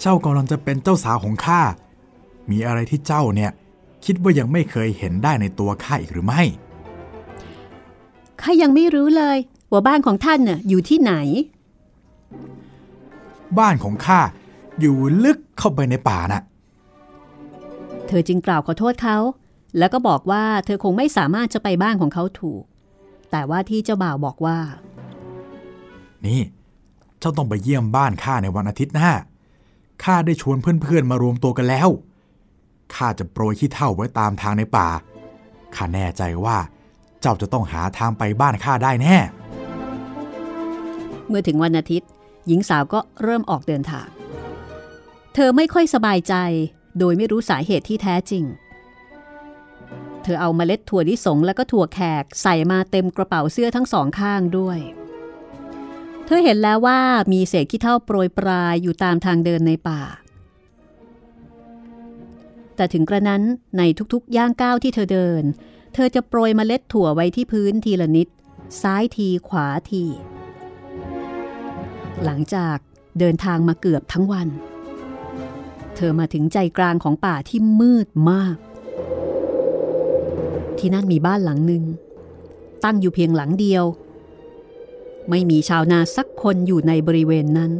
[0.00, 1.60] เจ้ากำลังจะเป็นเจ้าสาวของข้า
[2.50, 3.50] มีอะไรที่เจ้าเนี่ย
[4.04, 6.42] คิดว่ายังไม่เคยเห็นได้ในตัวข้าอีกหรือไม่
[8.40, 9.38] ข้ายังไม่รู้เลย
[9.72, 11.12] ว่าบ้านของท่านน่ะอยู่ที่ไหน
[13.58, 14.20] บ้านของข้า
[14.80, 16.42] อยู่ลึกเข้าไปในป่าน่ะ
[18.06, 19.18] เธอจึงกล่าวขอโทษเขา
[19.78, 22.62] แล้วก็บอกว่าเธอคงไม่สามารถจะไปบ้านของเขาถูก
[23.30, 24.58] แต่ว่าที่เจ้าบ่าวบอกว่า
[26.26, 26.40] นี่
[27.22, 29.12] เจ้าต้องไปเยี่ยมบ้านข้าในวันอาทิตย์หน้า
[30.04, 31.88] ข้าได้ชวนเพื่อนๆมารวมตัวกันแล้ว
[32.94, 34.88] ข้าจะโปรยขี้เท่าไว้ตามทางในป่า
[35.74, 36.58] ข้าแน่ใจว่า
[37.20, 39.16] เจ้าจะต้องหาทางไปบ้านข้าได้แน่
[41.28, 42.08] เมื่อถึงวันอาทิตย์
[42.46, 44.08] หญิงสาวก็เริ่มออกเดินทาง
[45.34, 46.34] เธอไม่ค่อยสบายใจ
[46.98, 48.44] โดยไม่รู้สาเหตุที่แท้จริง
[50.22, 54.78] เธอเอาเมล็ดถั่วลิสงและก็ถั่วแขกใส่มาเต็มกระเป๋าเสื้อทั้งสองข้างด้วย
[56.26, 57.00] เธอเห็นแล้วว่า
[57.32, 60.02] มีเศษขี้เท่าโปรยปลายอยู่ตามทางเดินในป่า
[62.76, 63.42] แต่ถึงกระนั้น
[63.78, 65.42] ในทุกๆ ย่างก้าวที่เธอเดิน
[65.94, 68.28] เธอจะโปรยเมล็ดถั่วไว้ที่พื้นทีละนิด
[68.82, 70.04] ซ้ายทีขวาที
[72.24, 72.76] หลังจาก
[73.18, 74.48] เดินทางมาเกือบทั้งวัน
[75.96, 78.56] เธอมาถึงใจกลางของป่าที่มืดมาก
[80.78, 81.84] ที่นั่นมีบ้านหลังหนึ่ง
[82.84, 83.84] ตั้งอยู่เพียงหลังเดียว
[85.30, 87.72] ไม่มีชาวนาสักคนอยู่ในบริเวณนั้น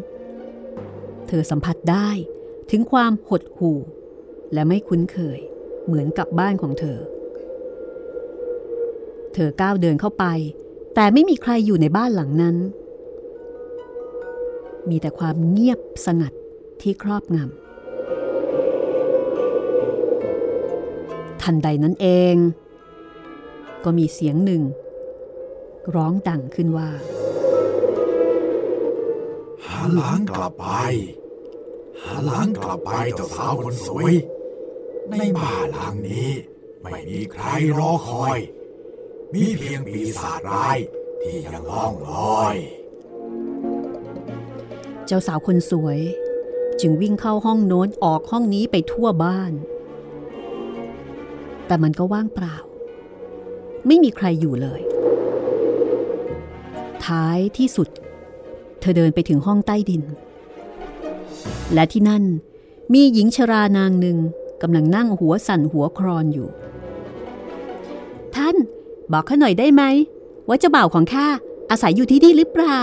[1.29, 2.11] เธอสัมผัสได้
[2.71, 3.79] ถึงความหดหู่
[4.53, 5.39] และไม่คุ้นเคย
[5.87, 6.99] เหมือนกับบ้านของเธอ
[9.35, 10.25] เธอก้าวเดินเข้าไป
[10.95, 12.57] แต่ไม่มีใครอยู่ในบ้านหลังนั้น
[14.89, 16.33] มีแต่ความเงียบสงัด
[16.81, 17.47] ที่ครอบงำ
[21.43, 22.37] ทันใดนั้นเอง
[23.85, 24.63] ก็มีเสียงหนึ่ง
[25.95, 26.91] ร้องดังขึ้นว่า
[29.67, 30.67] หาหลังกลับไป
[32.03, 34.13] หาหลังกลับไปเจ้าสาวคนสวย
[35.11, 36.31] ในบ้านหลังนี้
[36.83, 37.45] ไม่มีใคร
[37.79, 38.39] รอคอย
[39.35, 40.79] มีเพียงปีศาจร้าย
[41.23, 42.11] ที่ยังล่องล
[42.41, 42.57] อย
[45.07, 46.01] เจ้าสาวคนสวย
[46.81, 49.53] จึงวิ่งเข้าห้องโน้นออกห้องนี้ไปทั่วบ้าน
[51.67, 52.57] แต่มันก็ว่างเปล่า
[53.87, 54.81] ไม่มีใครอยู่เลย
[57.07, 57.89] ท้ายที่สุด
[58.81, 60.03] เธอเดินไปถึงห้องใต้ดิน
[61.75, 62.25] และที่นั่น
[62.93, 64.19] มีหญิงชรานางหนึ่ง
[64.63, 66.49] กำลังนั่งหัวสั่นหัวครอนอยู่
[68.35, 68.57] ท่าน
[69.13, 69.83] บอกข้าหน่อยได้ไหม
[70.49, 71.27] ว่าเจ้าบ่าวของข้า
[71.71, 72.81] อาศัยอยู่ที่นี่หรือเปล่า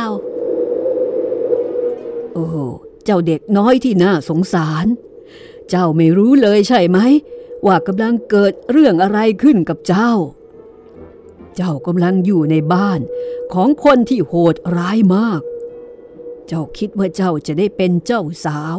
[2.33, 2.45] โอ้
[3.05, 4.85] เจ้าเด็กน้อยที่น่าสงสาร
[5.69, 6.99] เจ้าไม่รู้เลยใช่ไหม
[7.65, 10.11] ว่ากำลังเกิดเรื่องอะไรขึ้นกับเจ้า
[11.55, 12.99] เจ้ากำลังอยู่ในบ้าน
[13.53, 15.41] ของคนที่โหดร้ายมาก
[16.47, 18.75] เจ้าคิดว่าเจ้าจะได้เป็นเจ้าสาว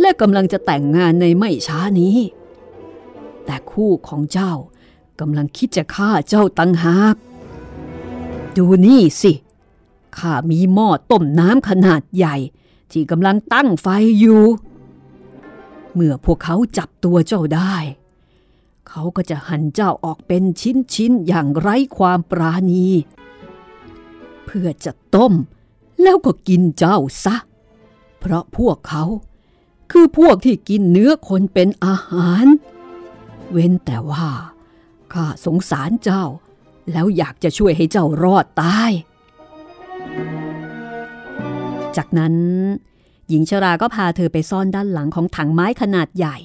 [0.00, 2.18] และกำลังจะแต่งงานในไม่ช้านี้
[3.44, 4.52] แต่คู่ของเจ้า
[5.20, 7.14] กำลังคิดจะฆ่าเจ้าตังหาก
[8.56, 9.32] ดูนี่สิ
[10.18, 12.36] ข้ามีหม้อต้มน้ำขนาดใหญ่
[12.90, 13.86] ที่กำลังตั้งไฟ
[14.18, 14.42] อยู่
[15.94, 17.74] เมื่อพวกเขาจับตัวเจ้าได้
[18.88, 22.86] เขาก็จะหั่นเจ้าออกเป็นชิ้นๆอย่างไร้ความปราณี
[24.44, 25.32] เพื่อจะต้ม
[26.02, 27.36] แล้วก็กินเจ้าซะ
[28.18, 29.04] เพราะพวกเขา
[29.90, 32.46] คือพวกที่กินเนื้อคนเป็นอาหาร
[33.50, 34.28] เว้นแต่ว่า
[35.12, 36.24] ข้าสงสารเจ้า
[36.92, 38.90] แล้วอยากจะช่วยให้เจ้ารอดตาย
[41.96, 42.34] จากนั้น
[43.28, 46.36] หญิงชราก็พาเธอไปซ่อนด้านหลังของถังไม้ขนาดใหญ่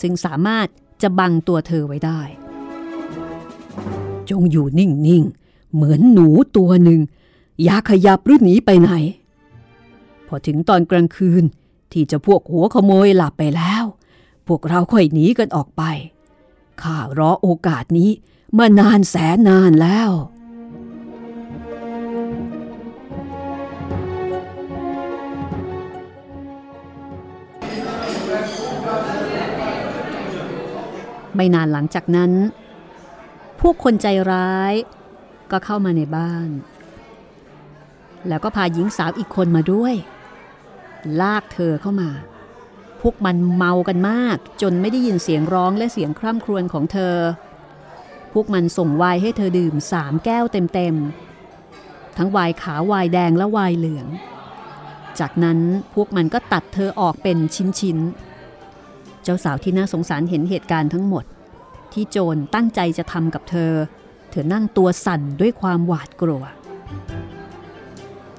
[0.00, 0.66] ซึ่งสามารถ
[1.02, 2.20] จะบังตัวเธอไว้ได้
[4.30, 7.00] จงอยู่นิ่ง ๆ เหมือนหนูตัวหนึ่ง
[7.62, 8.90] อย่าขยับหรือหนีไปไหน
[10.26, 11.44] พอถึงตอนกลางคืน
[11.92, 13.84] ที่จะพวกหัวขโมยหลับไปแล้ว
[14.46, 15.82] พวกเราค่อยหนีกันออกไป
[16.82, 18.10] ข้ารอโอกาสนี้
[18.58, 20.10] มานานแสนนานแล้ว
[31.38, 32.32] ไม่นานหลังจากนั้น
[33.60, 34.74] พวกคนใจร้าย
[35.50, 36.48] ก็เข้ามาในบ้าน
[38.28, 39.94] แล้วก็พาหญิงสาวอีกคนมาด้วย
[41.20, 42.10] ลากเธอเข้ามา
[43.00, 47.16] พวกมันเมากันมาก จนไม่ได้ยินเสียงร้องและเสียงคร่ำครวญของเธอ
[48.32, 54.06] พวกมันส่งไวน์ให้เธอดื่มสามแก้วเต็มๆ ทั้งไวน์ขาวไวน์แดงและไวน์เหลือง
[55.20, 55.58] จากนั้น
[55.94, 57.38] พวกมันก็ตัดเธอออกเป็น
[57.78, 58.27] ชิ้นๆ
[59.28, 61.24] จ้าสาวที่น่าสงสารเห็นเหตุการณ์ทั้งหมด
[61.92, 63.72] ที่โจรตั้งใจจะทำกับเธอ
[64.30, 66.44] เธอนั่งตัวสั่นด้วยความหวาดกลัว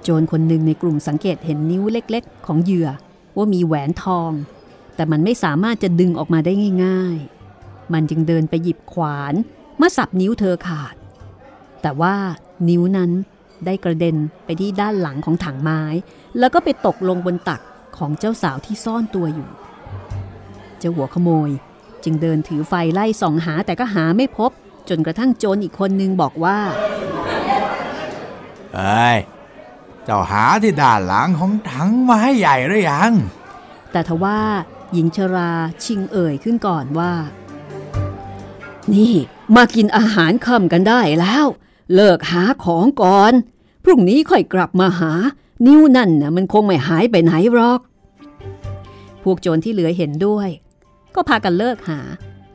[0.04, 2.90] โจรคนหนึ่งในกลุ่มสังเกตเห็นนิ้วเล็กๆ ของเหยื่อ
[3.38, 4.32] ว่ามีแหวนทอง
[4.96, 6.54] แต่มันไม่สามารถจะดึงออกมาได้
[6.86, 7.18] ง่าย
[7.56, 9.34] ๆ มันจึงเดินไปหยิบขวาน
[9.82, 10.96] มาสับนิ้วเธอขาด
[11.82, 12.16] แต่ว่า
[12.70, 13.12] นิ้วนั้น
[13.66, 14.16] ได้กระเด็น
[14.46, 15.82] ไปที่ด้านหลังของถังไม้
[16.40, 17.62] แล้วก็ไปตกลงบนตัก
[17.98, 19.50] ของเจ้าสาวที่ซ่อนตัวอยู่
[20.84, 21.50] จ้าหัวขโมย
[22.04, 24.52] จึงเดินถือไฟไล่ส่องหาแต่ก็หาไม่พบ
[24.90, 26.60] จนกระทั่งโจรอีกคนนึงบอกว่า
[28.74, 29.18] เอ้ย
[30.04, 33.12] เจ้าหาที่ด้านหลังของถังไม้ใหญ่หรือยัง
[33.92, 34.40] แต่ทว่า
[34.94, 35.52] หญิงชรา
[35.84, 37.14] ชิงเอ่ยขึ้นก่อนว่า
[38.94, 39.14] นี่
[39.56, 41.46] มากินอาหารค่ำกันได้แล้ว
[41.96, 43.34] เลิกหาของก่อน
[43.84, 45.12] พรุ่งนี้ค่อยกลับมาหา
[45.66, 47.80] นิ้วนั่นน่ะมันคงไม่หายไปไหนหรอก
[49.24, 50.50] พวกโจรที่เหลือเห็นด้วย
[51.16, 52.00] ก็พากันเลิกหา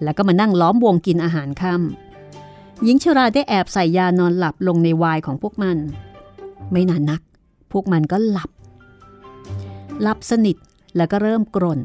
[0.03, 5.79] แล้วก็มานั่งล้อมวงกินอาหารค่ำหญิงชราได้แอบใส่ยานอนหลับลงในวายของพวกมัน
[6.73, 7.21] ไม่นานนัก
[7.73, 8.51] พวกมันก็หลับ
[10.03, 10.57] หลับสนิท
[10.97, 11.81] แล้วก็เริ่มกรน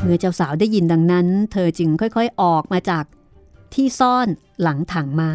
[0.00, 3.04] เมื่อเจ้าสาวได้ยินดังนั้น เธอจึงค่อยๆออกมาจาก
[3.74, 4.28] ที่ซ่อน
[4.62, 5.34] หลังถังไม้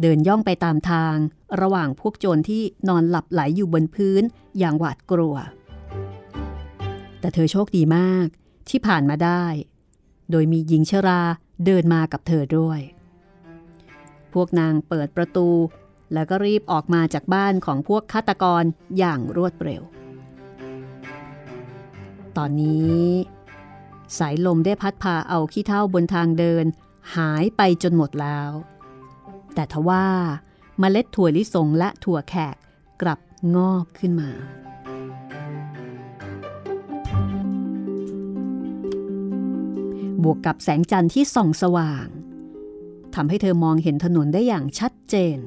[0.00, 1.16] เดินย่องไปตามทาง
[1.60, 4.22] ระหว่างพวกโจรที่นอนหลับไหลอยู่บนพื้น
[4.58, 5.36] อย่างหวาดกลัว
[7.24, 8.26] แต่เธอโชคดีมาก
[8.68, 9.44] ที่ผ่านมาได้
[10.30, 11.22] โดยมีหญิงชรา
[11.64, 12.80] เดินมากับเธอด้วย
[14.32, 15.48] พวกนางเปิดประตู
[16.12, 18.62] แล้วก็รีบออกมาจากบ้านของพวกฆาตกร
[18.98, 19.82] อย่างรวดเร็ว
[22.36, 23.04] ตอนนี้
[24.18, 26.64] สายลมได้พัดพาเอาขี้เท่าบนทางเดิน
[27.16, 28.50] หายไปจนหมดแล้ว
[29.54, 30.06] แต่ทว่า
[30.78, 32.56] เมล็ดถั่วลิสงและถั่วแขก
[33.02, 33.18] กลับ
[33.56, 34.30] งอกขึ้นมา
[40.24, 42.06] บวกกับแสงจันทร์ที่ส่องสว่าง
[43.14, 45.38] ทำให้เธอมองเห็นถนนได้อย่างชัดเจน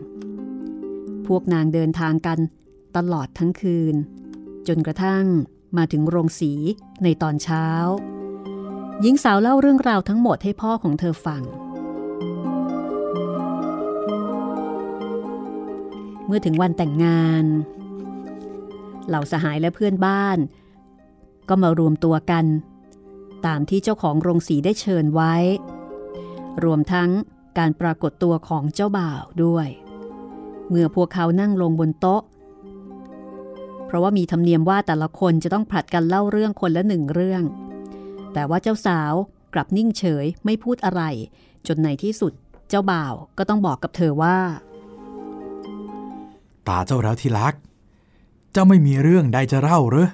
[1.28, 2.40] พวกนางเดินทางกัน
[2.98, 3.96] ตลอดทั้งคืน
[4.68, 5.26] จนกระทั่ง
[5.78, 6.54] มาถึงโรงสี
[7.04, 7.68] ในตอนเช้า
[9.02, 11.44] หญิงสาวเล่าเรื่องราวทั้งหมดให้พ่อของเธอฟัง
[16.26, 17.46] เมื่อถึงวันแต่งงาน
[19.08, 20.38] เหล่าสหายและเพื่อนบ้าน
[21.50, 22.46] ก็มารวมตัวกัน
[23.46, 25.36] ตามที่เจ้าของโรงสีได้เชิญไว้
[26.64, 27.10] รวมทั้ง
[27.58, 29.68] การปรากฏตัวของเจ้าบ่าวด้วย
[30.70, 32.22] เมื่อพวกเขานั่งลงบนโต๊ะ
[33.86, 37.44] เพราะว่ามีธรรมเนียมว่าแต่ละคนจะต้องผลัดกันเล่าเรื่องคนละหนึ่งเรื่อง
[38.34, 39.14] แต่ว่าเจ้าสาว
[39.54, 41.02] กลับนิ่งเฉยไม่พูดอะไร
[41.68, 42.34] จนในที่สุด
[42.70, 44.38] เจ้าบ่าวก็ต้องบอกกับเธอว่า
[46.68, 47.54] ตาเจ้าแล้วที่รัก
[48.52, 50.08] เจ้าไม่มีเรื่องใดจะเล่าหรือ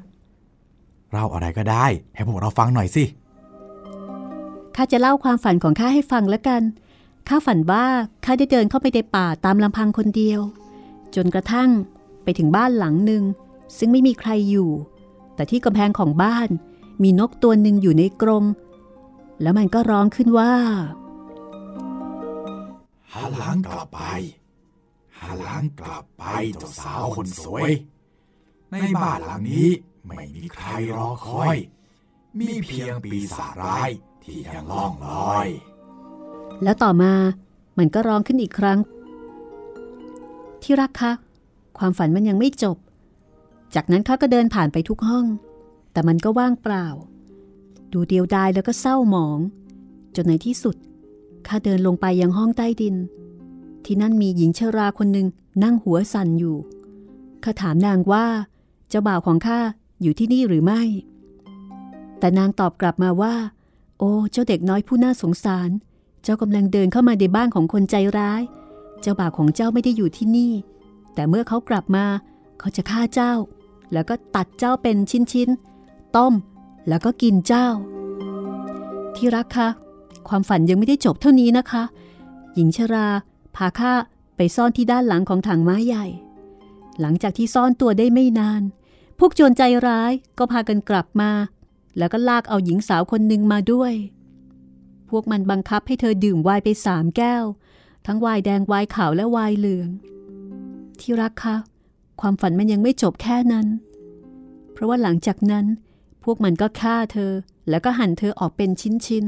[1.14, 1.86] เล่าอะไรก็ได้
[2.16, 3.04] ให้พวกเราฟังหน่อยสิ
[4.76, 6.62] ข้าจะเล่าความฝันของข้าให้ฟังแล้วกัน
[7.28, 7.86] ข้าฝันว่า
[8.26, 10.42] ข้าได้เดินเข้าไปในป่าตามลำพังคนเดียว
[11.16, 11.70] จนกระทั่ง
[12.24, 13.24] ไปถึงบ้านหลังหนึ่ง
[13.78, 14.70] ซึ่งไม่มีใครอยู่
[15.36, 16.50] แต่ที่กำแพงของบ้าน
[17.04, 18.44] มีนกตัวหนึ่งอยู่ในกรง
[19.42, 20.54] แล้วมันก็ร้องขึ้นว่า
[23.14, 24.02] หันหลังกลับไป
[25.20, 26.24] หันหลังกลับไป
[26.60, 27.72] เจ้าสาวคนสวย
[28.72, 29.70] ในบ้านหลังนี้
[30.08, 31.58] ไม่มีใครรอคอย
[32.40, 33.90] มีเพียงปีศาจร้าย
[34.24, 35.48] ที่ยังล่องลอย
[36.64, 37.14] แล้วต่อมา
[37.78, 38.80] มันก็ร้องขึ้นอีกครั้ง
[40.64, 41.12] ที่รักคะ
[41.78, 42.78] ความฝันมันยังไม่จบ
[43.76, 45.26] จากนั้นข้าก็เดินผ่านไปทุกห้อง
[45.92, 46.88] แต่มันก็ว่างเปล่า
[47.94, 49.40] ดูเดียวดายแล้วก็เศร้าหมอง
[50.16, 50.76] จนในที่สุด
[51.48, 52.96] ข้าเดินลงไปยังห้องใต้ดิน
[53.86, 55.28] ที่นั่นมีหญิงชราคนหนึ่ง
[55.64, 56.58] นั่งหัวสั่นอยู่
[57.44, 58.26] ข้าถามนางว่า
[58.90, 59.60] เจ้าบ่าวของข้า
[60.02, 60.82] อยู่ที่นี่หรือไม่
[62.20, 63.36] แต่นางตอบกลับมาว่า
[64.00, 65.70] โอ้ เจ้าเด็กน้อยผู้น่าสงสาร
[66.24, 68.42] เจ้ากำลังเดินเข้ามาในบ้านของคนใจร้าย
[69.02, 70.54] เจ้าบ่าวของเจ้าไม่ได้อยู่ที่นี่
[71.14, 72.06] แต่เมื่อเขากลับมา
[72.60, 73.34] เขาจะฆ่าเจ้า
[73.94, 74.98] แล้วก็ตัดเจ้าเป็น
[75.34, 76.34] ชิ้นๆ ต้ม
[76.88, 77.68] แล้วก็กินเจ้า
[79.16, 79.70] ที่รักคะ
[80.28, 81.84] ความฝันยังไม่ได้จบเท่านี้นะคะ
[82.56, 83.08] หญิงชรา
[83.56, 83.94] พาข้า
[84.36, 86.06] ไปซ่อนที่ด้านหลังของถังไม้ใหญ่
[87.02, 88.62] หลังจากที่ซ่อนตัวได้ไม่นาน
[89.24, 91.32] วกโจรใจร้ายก็พากันกลับมา
[91.98, 93.94] แล้วก็ลากเอาหญิงสาวคนหนึ่งมาด้วย
[95.10, 97.44] พวกมันบังคับให้เธอดื่มไวน์ไปสามแก้ว
[98.06, 99.90] ทั้งไวน์แดงไวน์ขาวและไวน์เหลือง
[101.00, 101.56] ที่รักคะ
[102.22, 103.68] ความฝันมันยังไม่จบแค่นั้น
[104.74, 105.66] เพราะว่าหลังจากนั้น
[106.24, 107.32] พวกมันก็ฆ่าเธอ
[107.70, 109.26] แล้วก็หั่นเธอออกเป็นชิ้น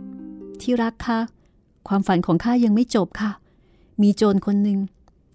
[0.00, 1.20] ๆ ที่รักคะ
[1.88, 3.32] ความฝันของข้ายังไม่จบค่ะ
[4.02, 4.78] มีโจรคนหนึ่ง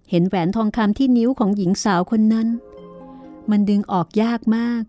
[0.10, 2.48] เห็นแหวนทองคำที่นิ้วของหญิงสาวคนนั้น
[3.52, 4.82] มันดึงออกยากมาก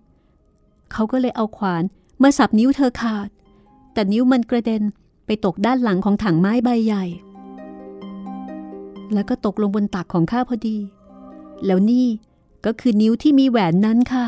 [0.93, 1.83] เขาก็เลยเอาขวาน
[2.23, 3.29] มาสับนิ้วเธอขาด
[3.93, 4.83] แต่นิ้วมันกระเด็น
[5.27, 7.05] ไปตกด้านหลังของถังไม้ใบใหญ่
[9.15, 10.77] แล้วก็ตกลงบนตักของข้าพอดี
[11.67, 12.07] แล้วนี่
[12.67, 14.27] ก็คือนิ้วที่มีแหวนนั้นค่ะ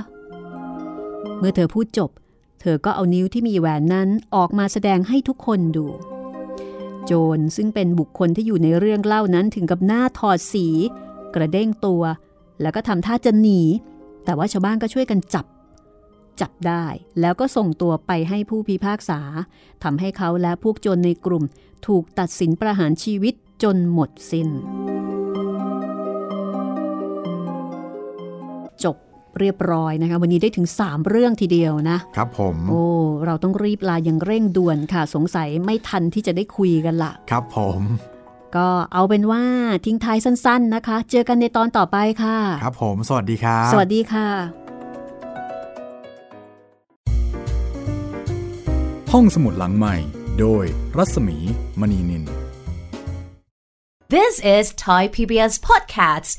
[1.39, 2.11] เมื่อเธอพูดจบ
[2.61, 5.87] เธอก็เอานิ้วที่มีแหวนนั้นออกมาแสดงให้ทุกคนดู
[7.05, 10.67] โจรซึ่งเป็นบุคคลที่อยู่ในเรื่องเล่านั้นถึงกับหน้าถอดสี
[11.35, 12.03] กระเด้งตัว
[12.61, 13.61] แล้วก็ทำท่าจะหนี
[14.29, 15.47] แต่ว่าชาวบ้านก็ช่วยกันจับ
[16.41, 16.85] จับได้
[17.21, 19.21] แล้วก็ส่งตัวไปให้ผู้พิพากษา
[19.83, 21.45] ทำให้เขาและพวกโจรในกลุ่ม
[21.87, 24.49] ถูกตัดสินประหารชีวิตจนหมดสิน้น
[28.85, 28.97] จบ
[29.39, 32.85] เรียบร้อยนะคะ วันนี้ได้ถึง 3 เรื่องทีเดียวนะ ครับผม โอ้
[33.27, 37.81] เราต้องรีบลาอย่างเร่งด่วนค่ะ สงสัยไม่ทันที่จะได้คุยกันละครับผม
[38.57, 39.43] ก็เอาเป็นว่า
[39.87, 44.29] ทิ้งท้ายสั้น ๆนะคะ เจอกันในตอนต่อไปค่ะ ครับผม สวัสดีครับ สวัสดีค่ะ
[49.13, 49.97] ห้องสมุดหลังใหม่
[50.41, 50.65] โดย
[50.97, 51.37] รัศมี
[51.81, 52.25] มณีนิน
[54.17, 56.39] This is Thai PBS Podcasts.